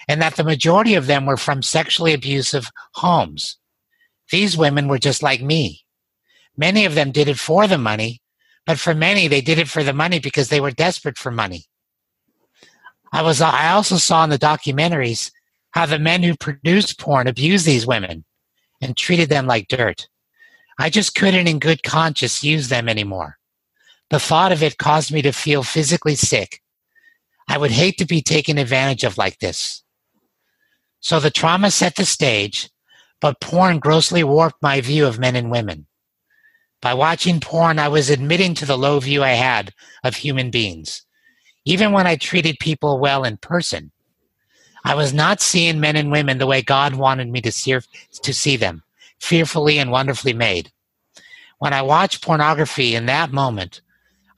[0.10, 3.58] and that the majority of them were from sexually abusive homes.
[4.32, 5.86] These women were just like me.
[6.58, 8.22] Many of them did it for the money,
[8.66, 11.66] but for many, they did it for the money because they were desperate for money.
[13.14, 15.32] I was I also saw in the documentaries
[15.72, 18.26] how the men who produced porn abused these women
[18.82, 20.08] and treated them like dirt.
[20.80, 23.38] I just couldn't in good conscience use them anymore.
[24.10, 26.62] The thought of it caused me to feel physically sick.
[27.48, 29.84] I would hate to be taken advantage of like this.
[31.00, 32.70] So the trauma set the stage,
[33.22, 35.88] but porn grossly warped my view of men and women.
[36.82, 41.08] By watching porn, I was admitting to the low view I had of human beings
[41.68, 43.92] even when I treated people well in person,
[44.86, 47.78] I was not seeing men and women the way God wanted me to see,
[48.22, 48.84] to see them,
[49.20, 50.72] fearfully and wonderfully made.
[51.58, 53.82] When I watched pornography in that moment,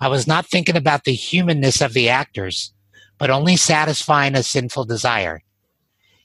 [0.01, 2.73] I was not thinking about the humanness of the actors,
[3.19, 5.43] but only satisfying a sinful desire.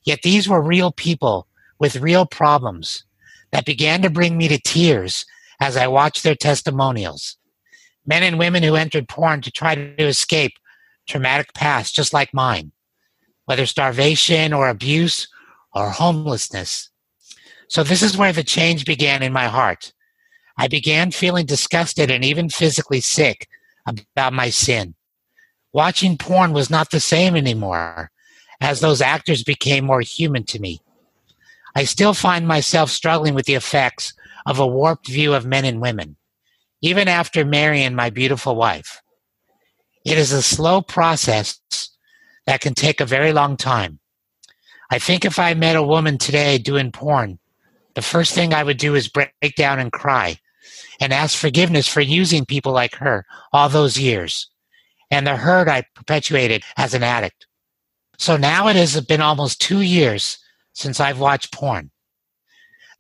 [0.04, 1.48] Yet these were real people
[1.78, 3.04] with real problems
[3.50, 5.26] that began to bring me to tears
[5.60, 7.36] as I watched their testimonials.
[8.06, 10.52] Men and women who entered porn to try to escape
[11.06, 12.72] traumatic past just like mine,
[13.46, 15.28] whether starvation or abuse
[15.72, 16.90] or homelessness.
[17.68, 19.92] So, this is where the change began in my heart.
[20.56, 23.48] I began feeling disgusted and even physically sick
[23.86, 24.94] about my sin.
[25.72, 28.10] Watching porn was not the same anymore,
[28.60, 30.80] as those actors became more human to me.
[31.74, 34.14] I still find myself struggling with the effects
[34.46, 36.16] of a warped view of men and women,
[36.82, 39.00] even after marrying my beautiful wife.
[40.04, 41.58] It is a slow process
[42.46, 44.00] that can take a very long time.
[44.90, 47.38] I think if I met a woman today doing porn,
[47.94, 50.38] the first thing I would do is break down and cry
[51.00, 54.50] and ask forgiveness for using people like her all those years
[55.10, 57.46] and the hurt I perpetuated as an addict.
[58.18, 60.38] So now it has been almost two years
[60.72, 61.90] since I've watched porn.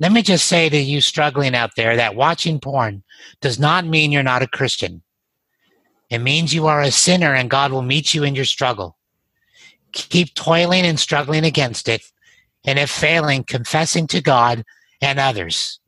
[0.00, 3.02] Let me just say to you struggling out there that watching porn
[3.40, 5.02] does not mean you're not a Christian.
[6.10, 8.96] It means you are a sinner and God will meet you in your struggle.
[9.92, 12.02] Keep toiling and struggling against it,
[12.64, 14.64] and if failing, confessing to God
[15.00, 15.78] and others.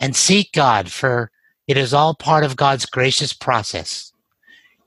[0.00, 1.30] And seek God, for
[1.66, 4.12] it is all part of God's gracious process.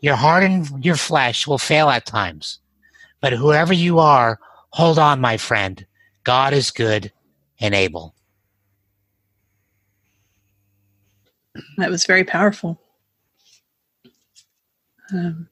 [0.01, 2.59] Your heart and your flesh will fail at times,
[3.21, 4.39] but whoever you are,
[4.71, 5.85] hold on, my friend.
[6.23, 7.11] God is good
[7.59, 8.15] and able.
[11.77, 12.79] That was very powerful.
[15.11, 15.47] Um,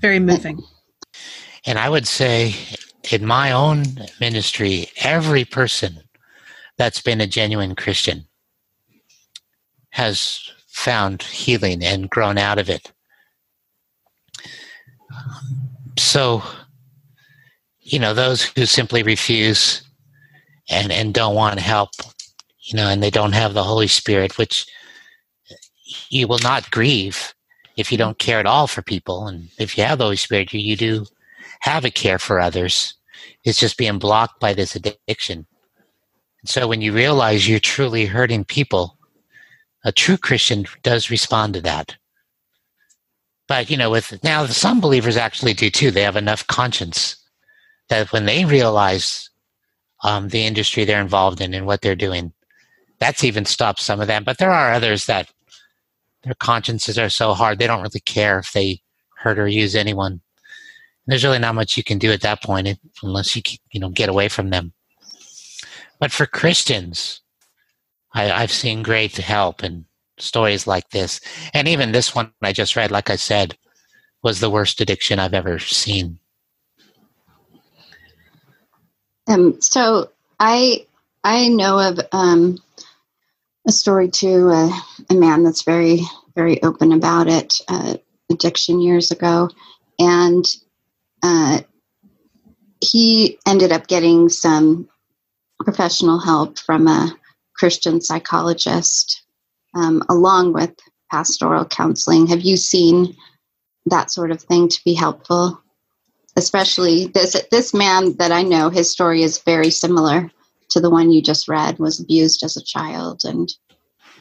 [0.00, 0.62] very moving.
[1.66, 2.54] And I would say,
[3.10, 3.84] in my own
[4.20, 5.98] ministry, every person
[6.76, 8.26] that's been a genuine Christian
[9.90, 12.92] has found healing and grown out of it.
[15.96, 16.42] So,
[17.80, 19.82] you know, those who simply refuse
[20.70, 21.90] and, and don't want help,
[22.68, 24.66] you know, and they don't have the Holy Spirit, which
[26.10, 27.34] you will not grieve
[27.78, 29.26] if you don't care at all for people.
[29.26, 31.06] And if you have the Holy Spirit, you, you do
[31.60, 32.94] have a care for others.
[33.44, 35.46] It's just being blocked by this addiction.
[36.42, 38.98] And so when you realize you're truly hurting people,
[39.84, 41.96] a true Christian does respond to that.
[43.46, 45.90] But you know, with now some believers actually do too.
[45.90, 47.16] They have enough conscience
[47.88, 49.30] that when they realize
[50.04, 52.34] um, the industry they're involved in and what they're doing,
[52.98, 54.24] that's even stopped some of them.
[54.24, 55.30] But there are others that
[56.24, 58.80] their consciences are so hard they don't really care if they
[59.16, 60.20] hurt or use anyone
[61.08, 63.42] there's really not much you can do at that point unless you
[63.72, 64.72] you know get away from them.
[65.98, 67.22] But for Christians,
[68.14, 69.86] I, I've seen great help and
[70.18, 71.20] stories like this,
[71.54, 73.56] and even this one I just read, like I said,
[74.22, 76.18] was the worst addiction I've ever seen.
[79.26, 80.86] Um, so I
[81.24, 82.58] I know of um,
[83.68, 86.00] a story to a, a, man that's very
[86.34, 87.60] very open about it.
[87.68, 87.94] Uh,
[88.30, 89.50] addiction years ago,
[89.98, 90.44] and
[91.22, 91.60] uh,
[92.82, 94.88] he ended up getting some
[95.64, 97.14] professional help from a
[97.54, 99.22] Christian psychologist
[99.74, 100.74] um, along with
[101.10, 102.26] pastoral counseling.
[102.26, 103.16] Have you seen
[103.86, 105.60] that sort of thing to be helpful?
[106.36, 110.30] Especially this this man that I know, his story is very similar
[110.70, 111.78] to the one you just read.
[111.78, 113.52] Was abused as a child, and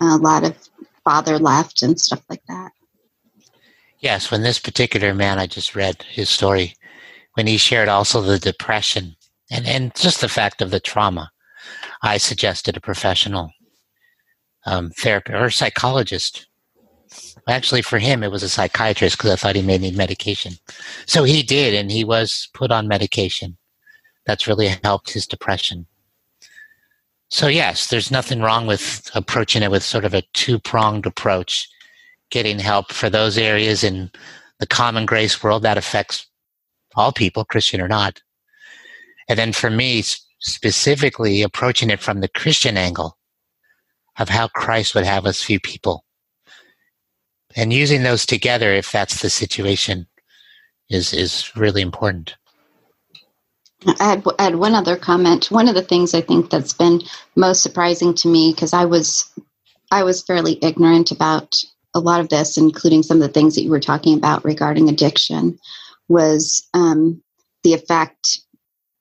[0.01, 0.55] a lot of
[1.03, 2.71] father left and stuff like that.
[3.99, 6.75] Yes, when this particular man I just read his story,
[7.33, 9.15] when he shared also the depression
[9.49, 11.31] and, and just the fact of the trauma,
[12.01, 13.51] I suggested a professional
[14.65, 16.47] um, therapist or psychologist.
[17.47, 20.53] Actually, for him, it was a psychiatrist because I thought he may need medication.
[21.05, 23.57] So he did, and he was put on medication.
[24.25, 25.87] That's really helped his depression.
[27.29, 31.67] So, yes, there's nothing wrong with approaching it with sort of a two pronged approach,
[32.29, 34.11] getting help for those areas in
[34.59, 36.25] the common grace world that affects
[36.95, 38.21] all people, Christian or not.
[39.27, 40.03] And then for me,
[40.39, 43.17] specifically approaching it from the Christian angle
[44.17, 46.05] of how Christ would have us view people.
[47.55, 50.07] And using those together, if that's the situation,
[50.89, 52.35] is, is really important.
[53.87, 55.49] I had, one other comment.
[55.49, 57.01] One of the things I think that's been
[57.35, 59.29] most surprising to me, because I was
[59.91, 61.55] I was fairly ignorant about
[61.93, 64.89] a lot of this, including some of the things that you were talking about regarding
[64.89, 65.57] addiction
[66.09, 67.23] was um,
[67.63, 68.39] the effect,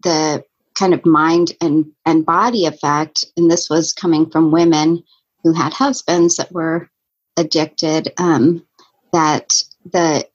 [0.02, 0.44] the
[0.78, 3.24] kind of mind and, and body effect.
[3.36, 5.02] And this was coming from women
[5.42, 6.88] who had husbands that were
[7.36, 8.64] addicted, um,
[9.12, 9.52] that
[9.92, 10.26] the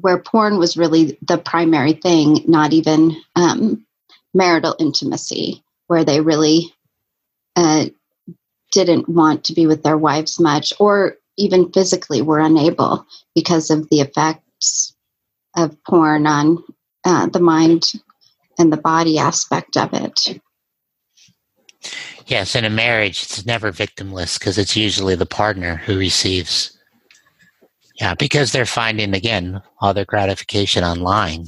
[0.00, 3.86] where porn was really the primary thing, not even um,
[4.34, 6.74] marital intimacy, where they really
[7.56, 7.86] uh,
[8.72, 13.88] didn't want to be with their wives much, or even physically were unable because of
[13.90, 14.94] the effects
[15.56, 16.62] of porn on
[17.04, 17.92] uh, the mind
[18.58, 20.40] and the body aspect of it.
[22.26, 26.76] Yes, in a marriage, it's never victimless because it's usually the partner who receives.
[28.00, 31.46] Yeah, because they're finding again all their gratification online,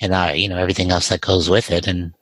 [0.00, 2.12] and uh, you know everything else that goes with it, and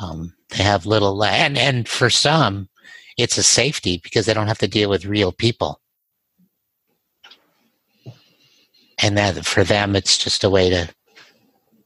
[0.00, 1.22] um, they have little.
[1.22, 2.68] And and for some,
[3.18, 5.80] it's a safety because they don't have to deal with real people
[9.02, 10.88] and that for them it's just a way to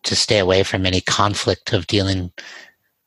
[0.02, 2.30] to stay away from any conflict of dealing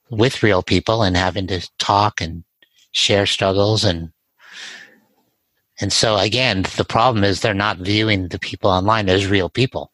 [0.09, 2.43] with real people and having to talk and
[2.91, 4.09] share struggles and
[5.79, 9.91] and so again the problem is they're not viewing the people online as real people.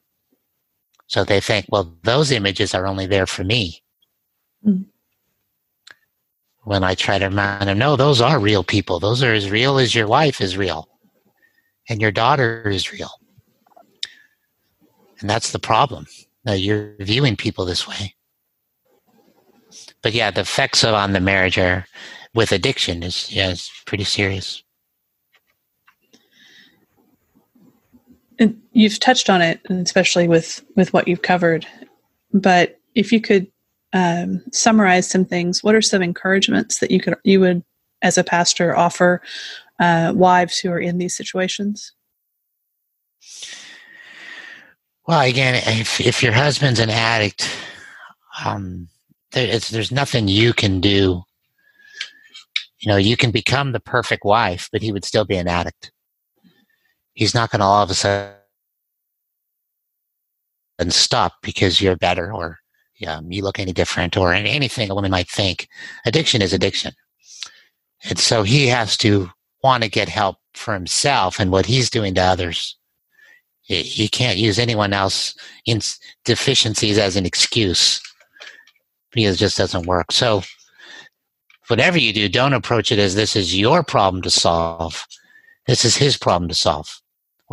[1.07, 3.79] So they think well those images are only there for me.
[4.65, 4.83] Mm-hmm.
[6.63, 8.99] when i try to remind them no those are real people.
[8.99, 10.87] Those are as real as your wife is real.
[11.89, 13.11] And your daughter is real.
[15.19, 16.07] And that's the problem.
[16.45, 18.15] That you're viewing people this way.
[20.01, 21.85] But yeah, the effects of on the marriage are
[22.33, 24.62] with addiction is yeah, it's pretty serious.
[28.71, 31.65] You've touched on it, and especially with with what you've covered.
[32.33, 33.47] But if you could
[33.93, 37.63] um, summarize some things, what are some encouragements that you could you would,
[38.01, 39.21] as a pastor, offer
[39.79, 41.93] uh, wives who are in these situations?
[45.07, 47.49] Well, again, if if your husband's an addict,
[48.43, 48.87] um,
[49.31, 51.23] there's nothing you can do.
[52.79, 55.92] You know, you can become the perfect wife, but he would still be an addict.
[57.13, 58.33] He's not going to all of a sudden
[60.89, 62.59] stop because you're better or
[62.95, 65.67] you look any different or anything a woman might think.
[66.05, 66.93] Addiction is addiction.
[68.05, 69.29] And so he has to
[69.63, 72.77] want to get help for himself and what he's doing to others.
[73.61, 75.35] He can't use anyone else's
[75.65, 75.79] in
[76.25, 78.01] deficiencies as an excuse
[79.11, 80.11] because it just doesn't work.
[80.11, 80.43] So,
[81.67, 85.05] whatever you do, don't approach it as this is your problem to solve.
[85.65, 87.01] This is his problem to solve.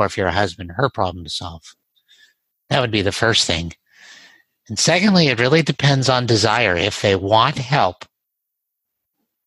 [0.01, 1.75] Or if you're a husband, her problem to solve.
[2.71, 3.75] That would be the first thing.
[4.67, 6.75] And secondly, it really depends on desire.
[6.75, 8.07] If they want help,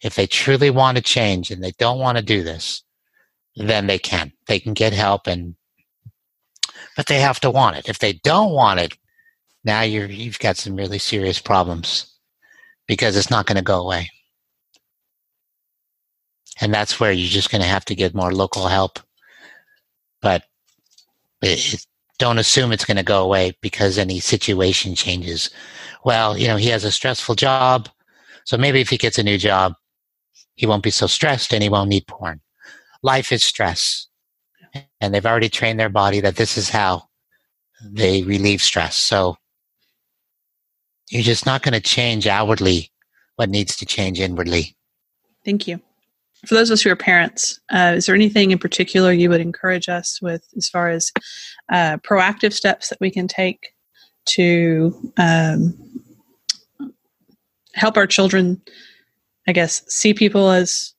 [0.02, 2.84] if they truly want to change and they don't want to do this,
[3.56, 4.32] then they can.
[4.46, 5.56] They can get help and
[6.96, 7.90] but they have to want it.
[7.90, 8.96] If they don't want it,
[9.64, 12.14] now you're you've got some really serious problems
[12.88, 14.12] because it's not going to go away.
[16.62, 19.00] And that's where you're just going to have to get more local help.
[20.24, 20.46] But
[22.18, 25.50] don't assume it's going to go away because any situation changes.
[26.04, 27.90] Well, you know, he has a stressful job.
[28.46, 29.74] So maybe if he gets a new job,
[30.56, 32.42] he won't be so stressed and he won't need porn.
[33.04, 34.08] Life is stress.
[35.02, 37.10] And they've already trained their body that this is how
[37.84, 38.96] they relieve stress.
[38.96, 39.38] So
[41.10, 42.92] you're just not going to change outwardly
[43.36, 44.76] what needs to change inwardly.
[45.44, 45.82] Thank you.
[46.46, 49.42] For those of us who are parents, uh, is there anything in particular you would
[49.42, 51.12] encourage us with as far as
[51.72, 53.74] uh, proactive steps that we can take
[54.26, 55.74] to um,
[57.74, 58.62] help our children,
[59.48, 60.94] I guess, see people as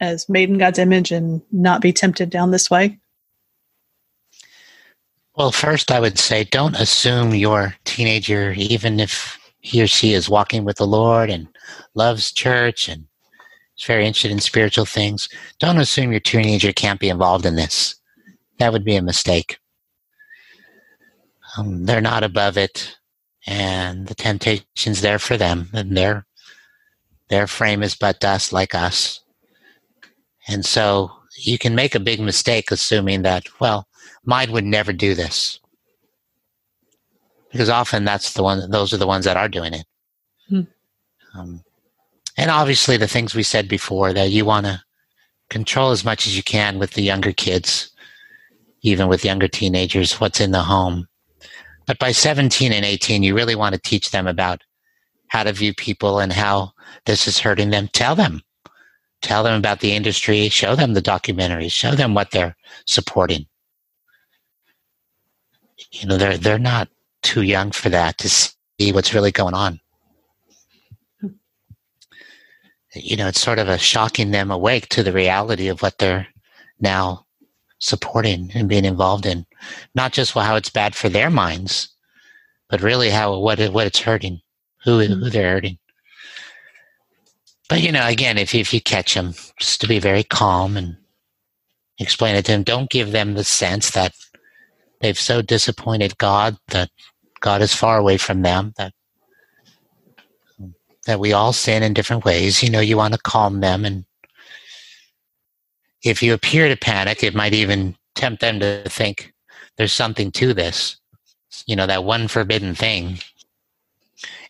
[0.00, 2.98] as made in God's image and not be tempted down this way?
[5.36, 10.28] Well, first, I would say don't assume your teenager, even if he or she is
[10.28, 11.48] walking with the Lord and
[11.94, 13.06] loves church and
[13.80, 15.28] is very interested in spiritual things,
[15.58, 17.96] don't assume your teenager can't be involved in this.
[18.58, 19.58] That would be a mistake.
[21.56, 22.96] Um, they're not above it,
[23.46, 26.26] and the temptation's there for them, and their
[27.28, 29.20] their frame is but dust like us.
[30.48, 33.86] And so you can make a big mistake assuming that, well,
[34.24, 35.60] mine would never do this
[37.50, 39.86] because often that's the one those are the ones that are doing it
[40.48, 40.60] hmm.
[41.34, 41.62] um,
[42.36, 44.82] and obviously the things we said before that you want to
[45.48, 47.90] control as much as you can with the younger kids
[48.82, 51.06] even with younger teenagers what's in the home.
[51.86, 54.62] But by 17 and 18 you really want to teach them about
[55.28, 56.72] how to view people and how
[57.06, 57.88] this is hurting them.
[57.92, 58.42] Tell them.
[59.22, 60.48] Tell them about the industry.
[60.48, 61.72] Show them the documentaries.
[61.72, 62.56] Show them what they're
[62.86, 63.46] supporting.
[65.92, 66.88] You know they're they're not
[67.22, 69.80] too young for that to see what's really going on.
[72.94, 76.26] You know, it's sort of a shocking them awake to the reality of what they're
[76.80, 77.26] now
[77.78, 79.46] supporting and being involved in.
[79.94, 81.88] Not just how it's bad for their minds,
[82.68, 84.40] but really how what it, what it's hurting,
[84.84, 85.28] who who mm-hmm.
[85.28, 85.78] they're hurting.
[87.68, 90.96] But you know, again, if if you catch them, just to be very calm and
[92.00, 92.62] explain it to them.
[92.62, 94.14] Don't give them the sense that
[95.00, 96.90] they've so disappointed God that
[97.40, 98.92] God is far away from them, that
[101.06, 102.62] that we all sin in different ways.
[102.62, 104.04] You know, you want to calm them and
[106.02, 109.32] if you appear to panic, it might even tempt them to think
[109.76, 110.96] there's something to this.
[111.66, 113.18] You know, that one forbidden thing.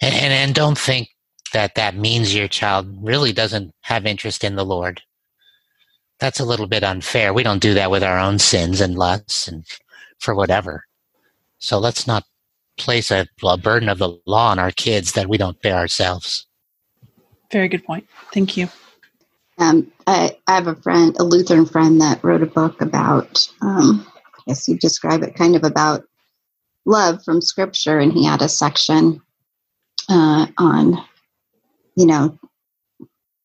[0.01, 1.09] And, and, and don't think
[1.53, 5.03] that that means your child really doesn't have interest in the Lord.
[6.21, 7.33] That's a little bit unfair.
[7.33, 9.65] We don't do that with our own sins and lusts and
[10.19, 10.85] for whatever.
[11.59, 12.25] So let's not
[12.81, 16.47] place a, a burden of the law on our kids that we don't bear ourselves.
[17.53, 18.07] Very good point.
[18.33, 18.69] Thank you.
[19.59, 24.07] Um, I, I, have a friend, a Lutheran friend, that wrote a book about, um,
[24.35, 26.05] I guess you describe it kind of about
[26.87, 29.21] love from scripture, and he had a section
[30.09, 31.05] uh, on,
[31.95, 32.39] you know,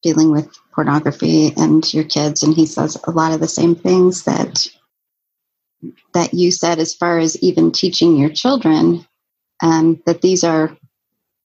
[0.03, 4.23] dealing with pornography and your kids, and he says a lot of the same things
[4.23, 4.67] that
[6.13, 9.05] that you said as far as even teaching your children
[9.61, 10.75] um, that these are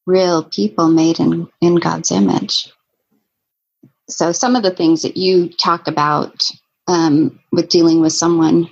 [0.07, 2.73] real people made in, in God's image.
[4.09, 6.43] So, some of the things that you talk about
[6.89, 8.69] um, with dealing with someone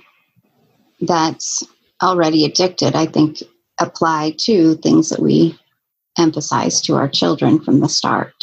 [0.99, 1.63] that's
[2.03, 3.41] already addicted, I think
[3.79, 5.57] apply to things that we
[6.17, 8.33] emphasize to our children from the start.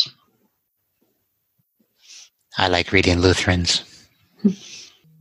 [2.57, 3.85] I like reading Lutherans.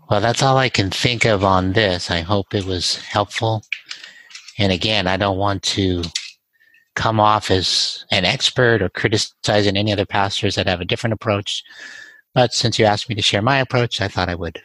[0.08, 2.12] Well, that's all I can think of on this.
[2.12, 3.64] I hope it was helpful.
[4.58, 6.04] And again, I don't want to
[6.96, 11.64] come off as an expert or criticizing any other pastors that have a different approach.
[12.34, 14.62] But since you asked me to share my approach, I thought I would.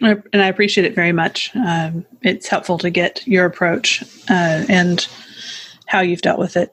[0.00, 1.50] And I appreciate it very much.
[1.56, 5.08] Um, it's helpful to get your approach uh, and
[5.86, 6.72] how you've dealt with it.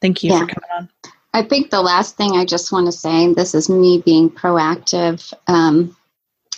[0.00, 0.40] Thank you yeah.
[0.40, 0.88] for coming on.
[1.32, 4.28] I think the last thing I just want to say, and this is me being
[4.28, 5.96] proactive, um,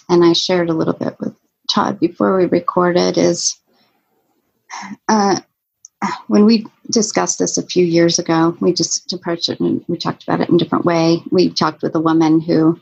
[0.09, 1.35] and I shared a little bit with
[1.71, 3.59] Todd before we recorded, is
[5.09, 5.41] uh,
[6.27, 10.23] when we discussed this a few years ago, we just approached it and we talked
[10.23, 11.23] about it in a different way.
[11.31, 12.81] We talked with a woman who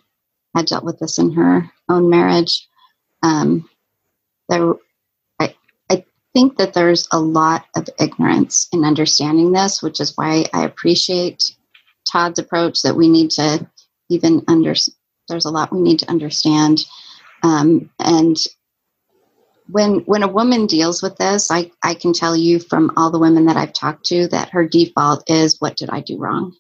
[0.55, 2.67] had dealt with this in her own marriage.
[3.23, 3.69] Um,
[4.49, 4.75] there,
[5.39, 5.55] I,
[5.91, 10.65] I think that there's a lot of ignorance in understanding this, which is why I
[10.65, 11.55] appreciate
[12.11, 13.69] Todd's approach that we need to
[14.09, 14.75] even under
[15.29, 16.85] there's a lot we need to understand
[17.43, 18.37] um, and
[19.71, 23.19] when when a woman deals with this I, I can tell you from all the
[23.19, 26.55] women that i've talked to that her default is what did i do wrong?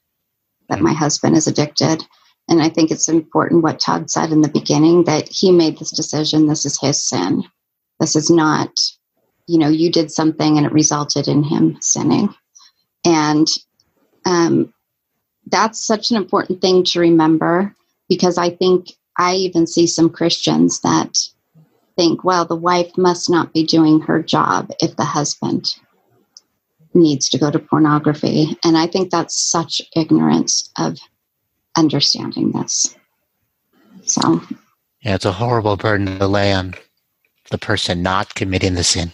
[0.68, 2.04] That my husband is addicted.
[2.48, 5.90] And i think it's important what todd said in the beginning that he made this
[5.90, 7.44] decision this is his sin.
[7.98, 8.70] This is not
[9.46, 12.34] you know you did something and it resulted in him sinning.
[13.04, 13.48] And
[14.26, 14.74] um,
[15.46, 17.74] that's such an important thing to remember
[18.08, 21.16] because I think I even see some Christians that
[22.00, 25.76] think, well, the wife must not be doing her job if the husband
[26.94, 28.56] needs to go to pornography.
[28.64, 30.96] And I think that's such ignorance of
[31.76, 32.96] understanding this.
[34.06, 34.40] So,
[35.02, 36.72] yeah, it's a horrible burden to lay on
[37.50, 39.12] the person not committing the sin.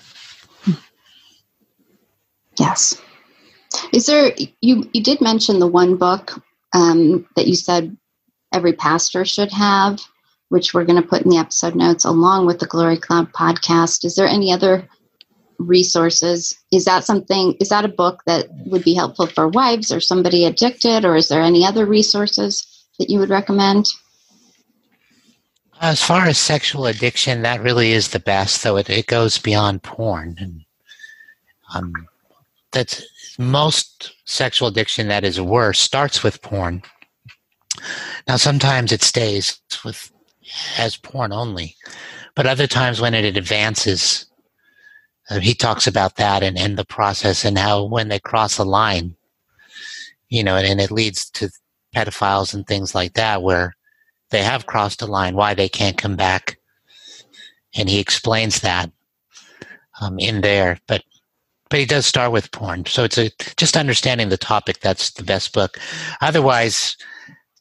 [2.60, 3.02] Yes.
[3.92, 6.40] Is there you you did mention the one book
[6.72, 7.96] um, that you said
[8.52, 9.98] every pastor should have,
[10.48, 14.04] which we're going to put in the episode notes along with the Glory Cloud podcast.
[14.04, 14.88] Is there any other
[15.58, 16.56] resources?
[16.72, 17.54] Is that something?
[17.60, 21.28] Is that a book that would be helpful for wives or somebody addicted, or is
[21.28, 23.86] there any other resources that you would recommend?
[25.80, 29.82] As far as sexual addiction, that really is the best, though it, it goes beyond
[29.82, 30.36] porn.
[30.40, 30.64] And
[31.74, 31.92] um,
[32.72, 33.02] that's
[33.38, 36.82] most sexual addiction that is worse starts with porn.
[38.26, 40.10] Now, sometimes it stays with
[40.78, 41.76] as porn only,
[42.34, 44.26] but other times when it advances,
[45.30, 48.64] uh, he talks about that and, and the process and how when they cross a
[48.64, 49.16] line,
[50.28, 51.50] you know, and, and it leads to
[51.94, 53.74] pedophiles and things like that where
[54.30, 56.58] they have crossed a line, why they can't come back.
[57.74, 58.90] And he explains that
[60.00, 60.78] um, in there.
[60.86, 61.02] But
[61.68, 62.86] but he does start with porn.
[62.86, 64.80] So it's a just understanding the topic.
[64.80, 65.78] That's the best book.
[66.20, 66.96] Otherwise,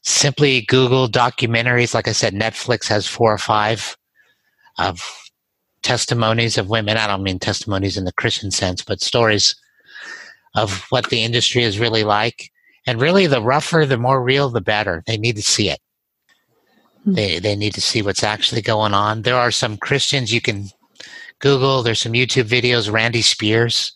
[0.06, 1.92] simply Google documentaries.
[1.92, 3.96] Like I said, Netflix has four or five
[4.78, 5.02] of
[5.82, 6.96] testimonies of women.
[6.96, 9.56] I don't mean testimonies in the Christian sense, but stories
[10.54, 12.50] of what the industry is really like.
[12.86, 15.02] And really, the rougher, the more real, the better.
[15.06, 15.80] They need to see it.
[17.02, 17.14] Hmm.
[17.14, 19.22] They they need to see what's actually going on.
[19.22, 20.68] There are some Christians you can
[21.40, 21.82] Google.
[21.82, 22.92] There's some YouTube videos.
[22.92, 23.92] Randy Spears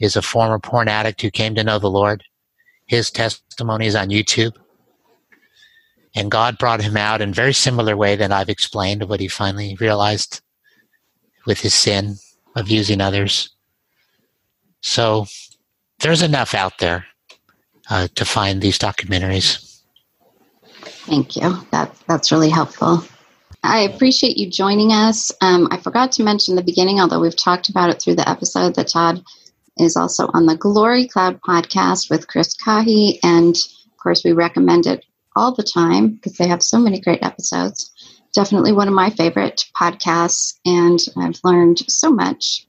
[0.00, 2.24] is a former porn addict who came to know the Lord.
[2.86, 4.54] His testimony is on YouTube.
[6.16, 9.76] And God brought him out in very similar way that I've explained what he finally
[9.78, 10.40] realized
[11.44, 12.16] with his sin
[12.56, 13.50] of using others.
[14.80, 15.26] So
[16.00, 17.04] there's enough out there
[17.90, 19.82] uh, to find these documentaries.
[21.06, 21.58] Thank you.
[21.70, 23.04] That, that's really helpful.
[23.62, 25.30] I appreciate you joining us.
[25.40, 28.74] Um, I forgot to mention the beginning, although we've talked about it through the episode,
[28.76, 29.22] that Todd
[29.78, 33.18] is also on the Glory Cloud podcast with Chris Caughey.
[33.22, 35.04] And of course, we recommend it
[35.36, 37.92] all the time because they have so many great episodes.
[38.34, 42.66] Definitely one of my favorite podcasts, and I've learned so much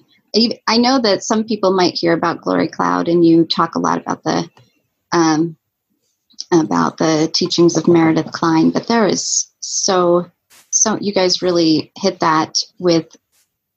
[0.68, 4.02] I know that some people might hear about Glory Cloud, and you talk a lot
[4.02, 4.50] about the
[5.12, 5.58] um,
[6.52, 10.30] about the teachings of Meredith Kline, but there is so
[10.70, 13.16] so you guys really hit that with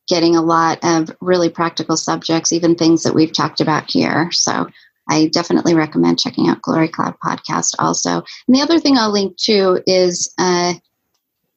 [0.08, 4.30] getting a lot of really practical subjects, even things that we've talked about here.
[4.32, 4.66] So
[5.10, 8.22] I definitely recommend checking out Glory Cloud podcast also.
[8.46, 10.74] And the other thing I'll link to is uh,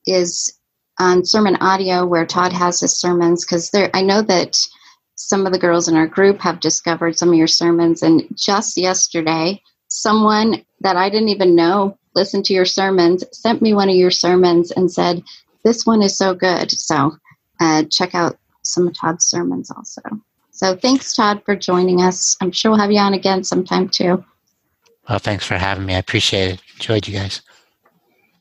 [0.05, 0.57] is
[0.99, 4.57] on sermon audio where Todd has his sermons because there I know that
[5.15, 8.77] some of the girls in our group have discovered some of your sermons and just
[8.77, 13.95] yesterday someone that I didn't even know listened to your sermons sent me one of
[13.95, 15.23] your sermons and said
[15.63, 17.11] this one is so good so
[17.59, 20.01] uh, check out some of Todd's sermons also
[20.53, 22.37] so thanks Todd for joining us.
[22.39, 24.23] I'm sure we'll have you on again sometime too.
[25.09, 25.95] Well thanks for having me.
[25.95, 26.61] I appreciate it.
[26.75, 27.41] Enjoyed you guys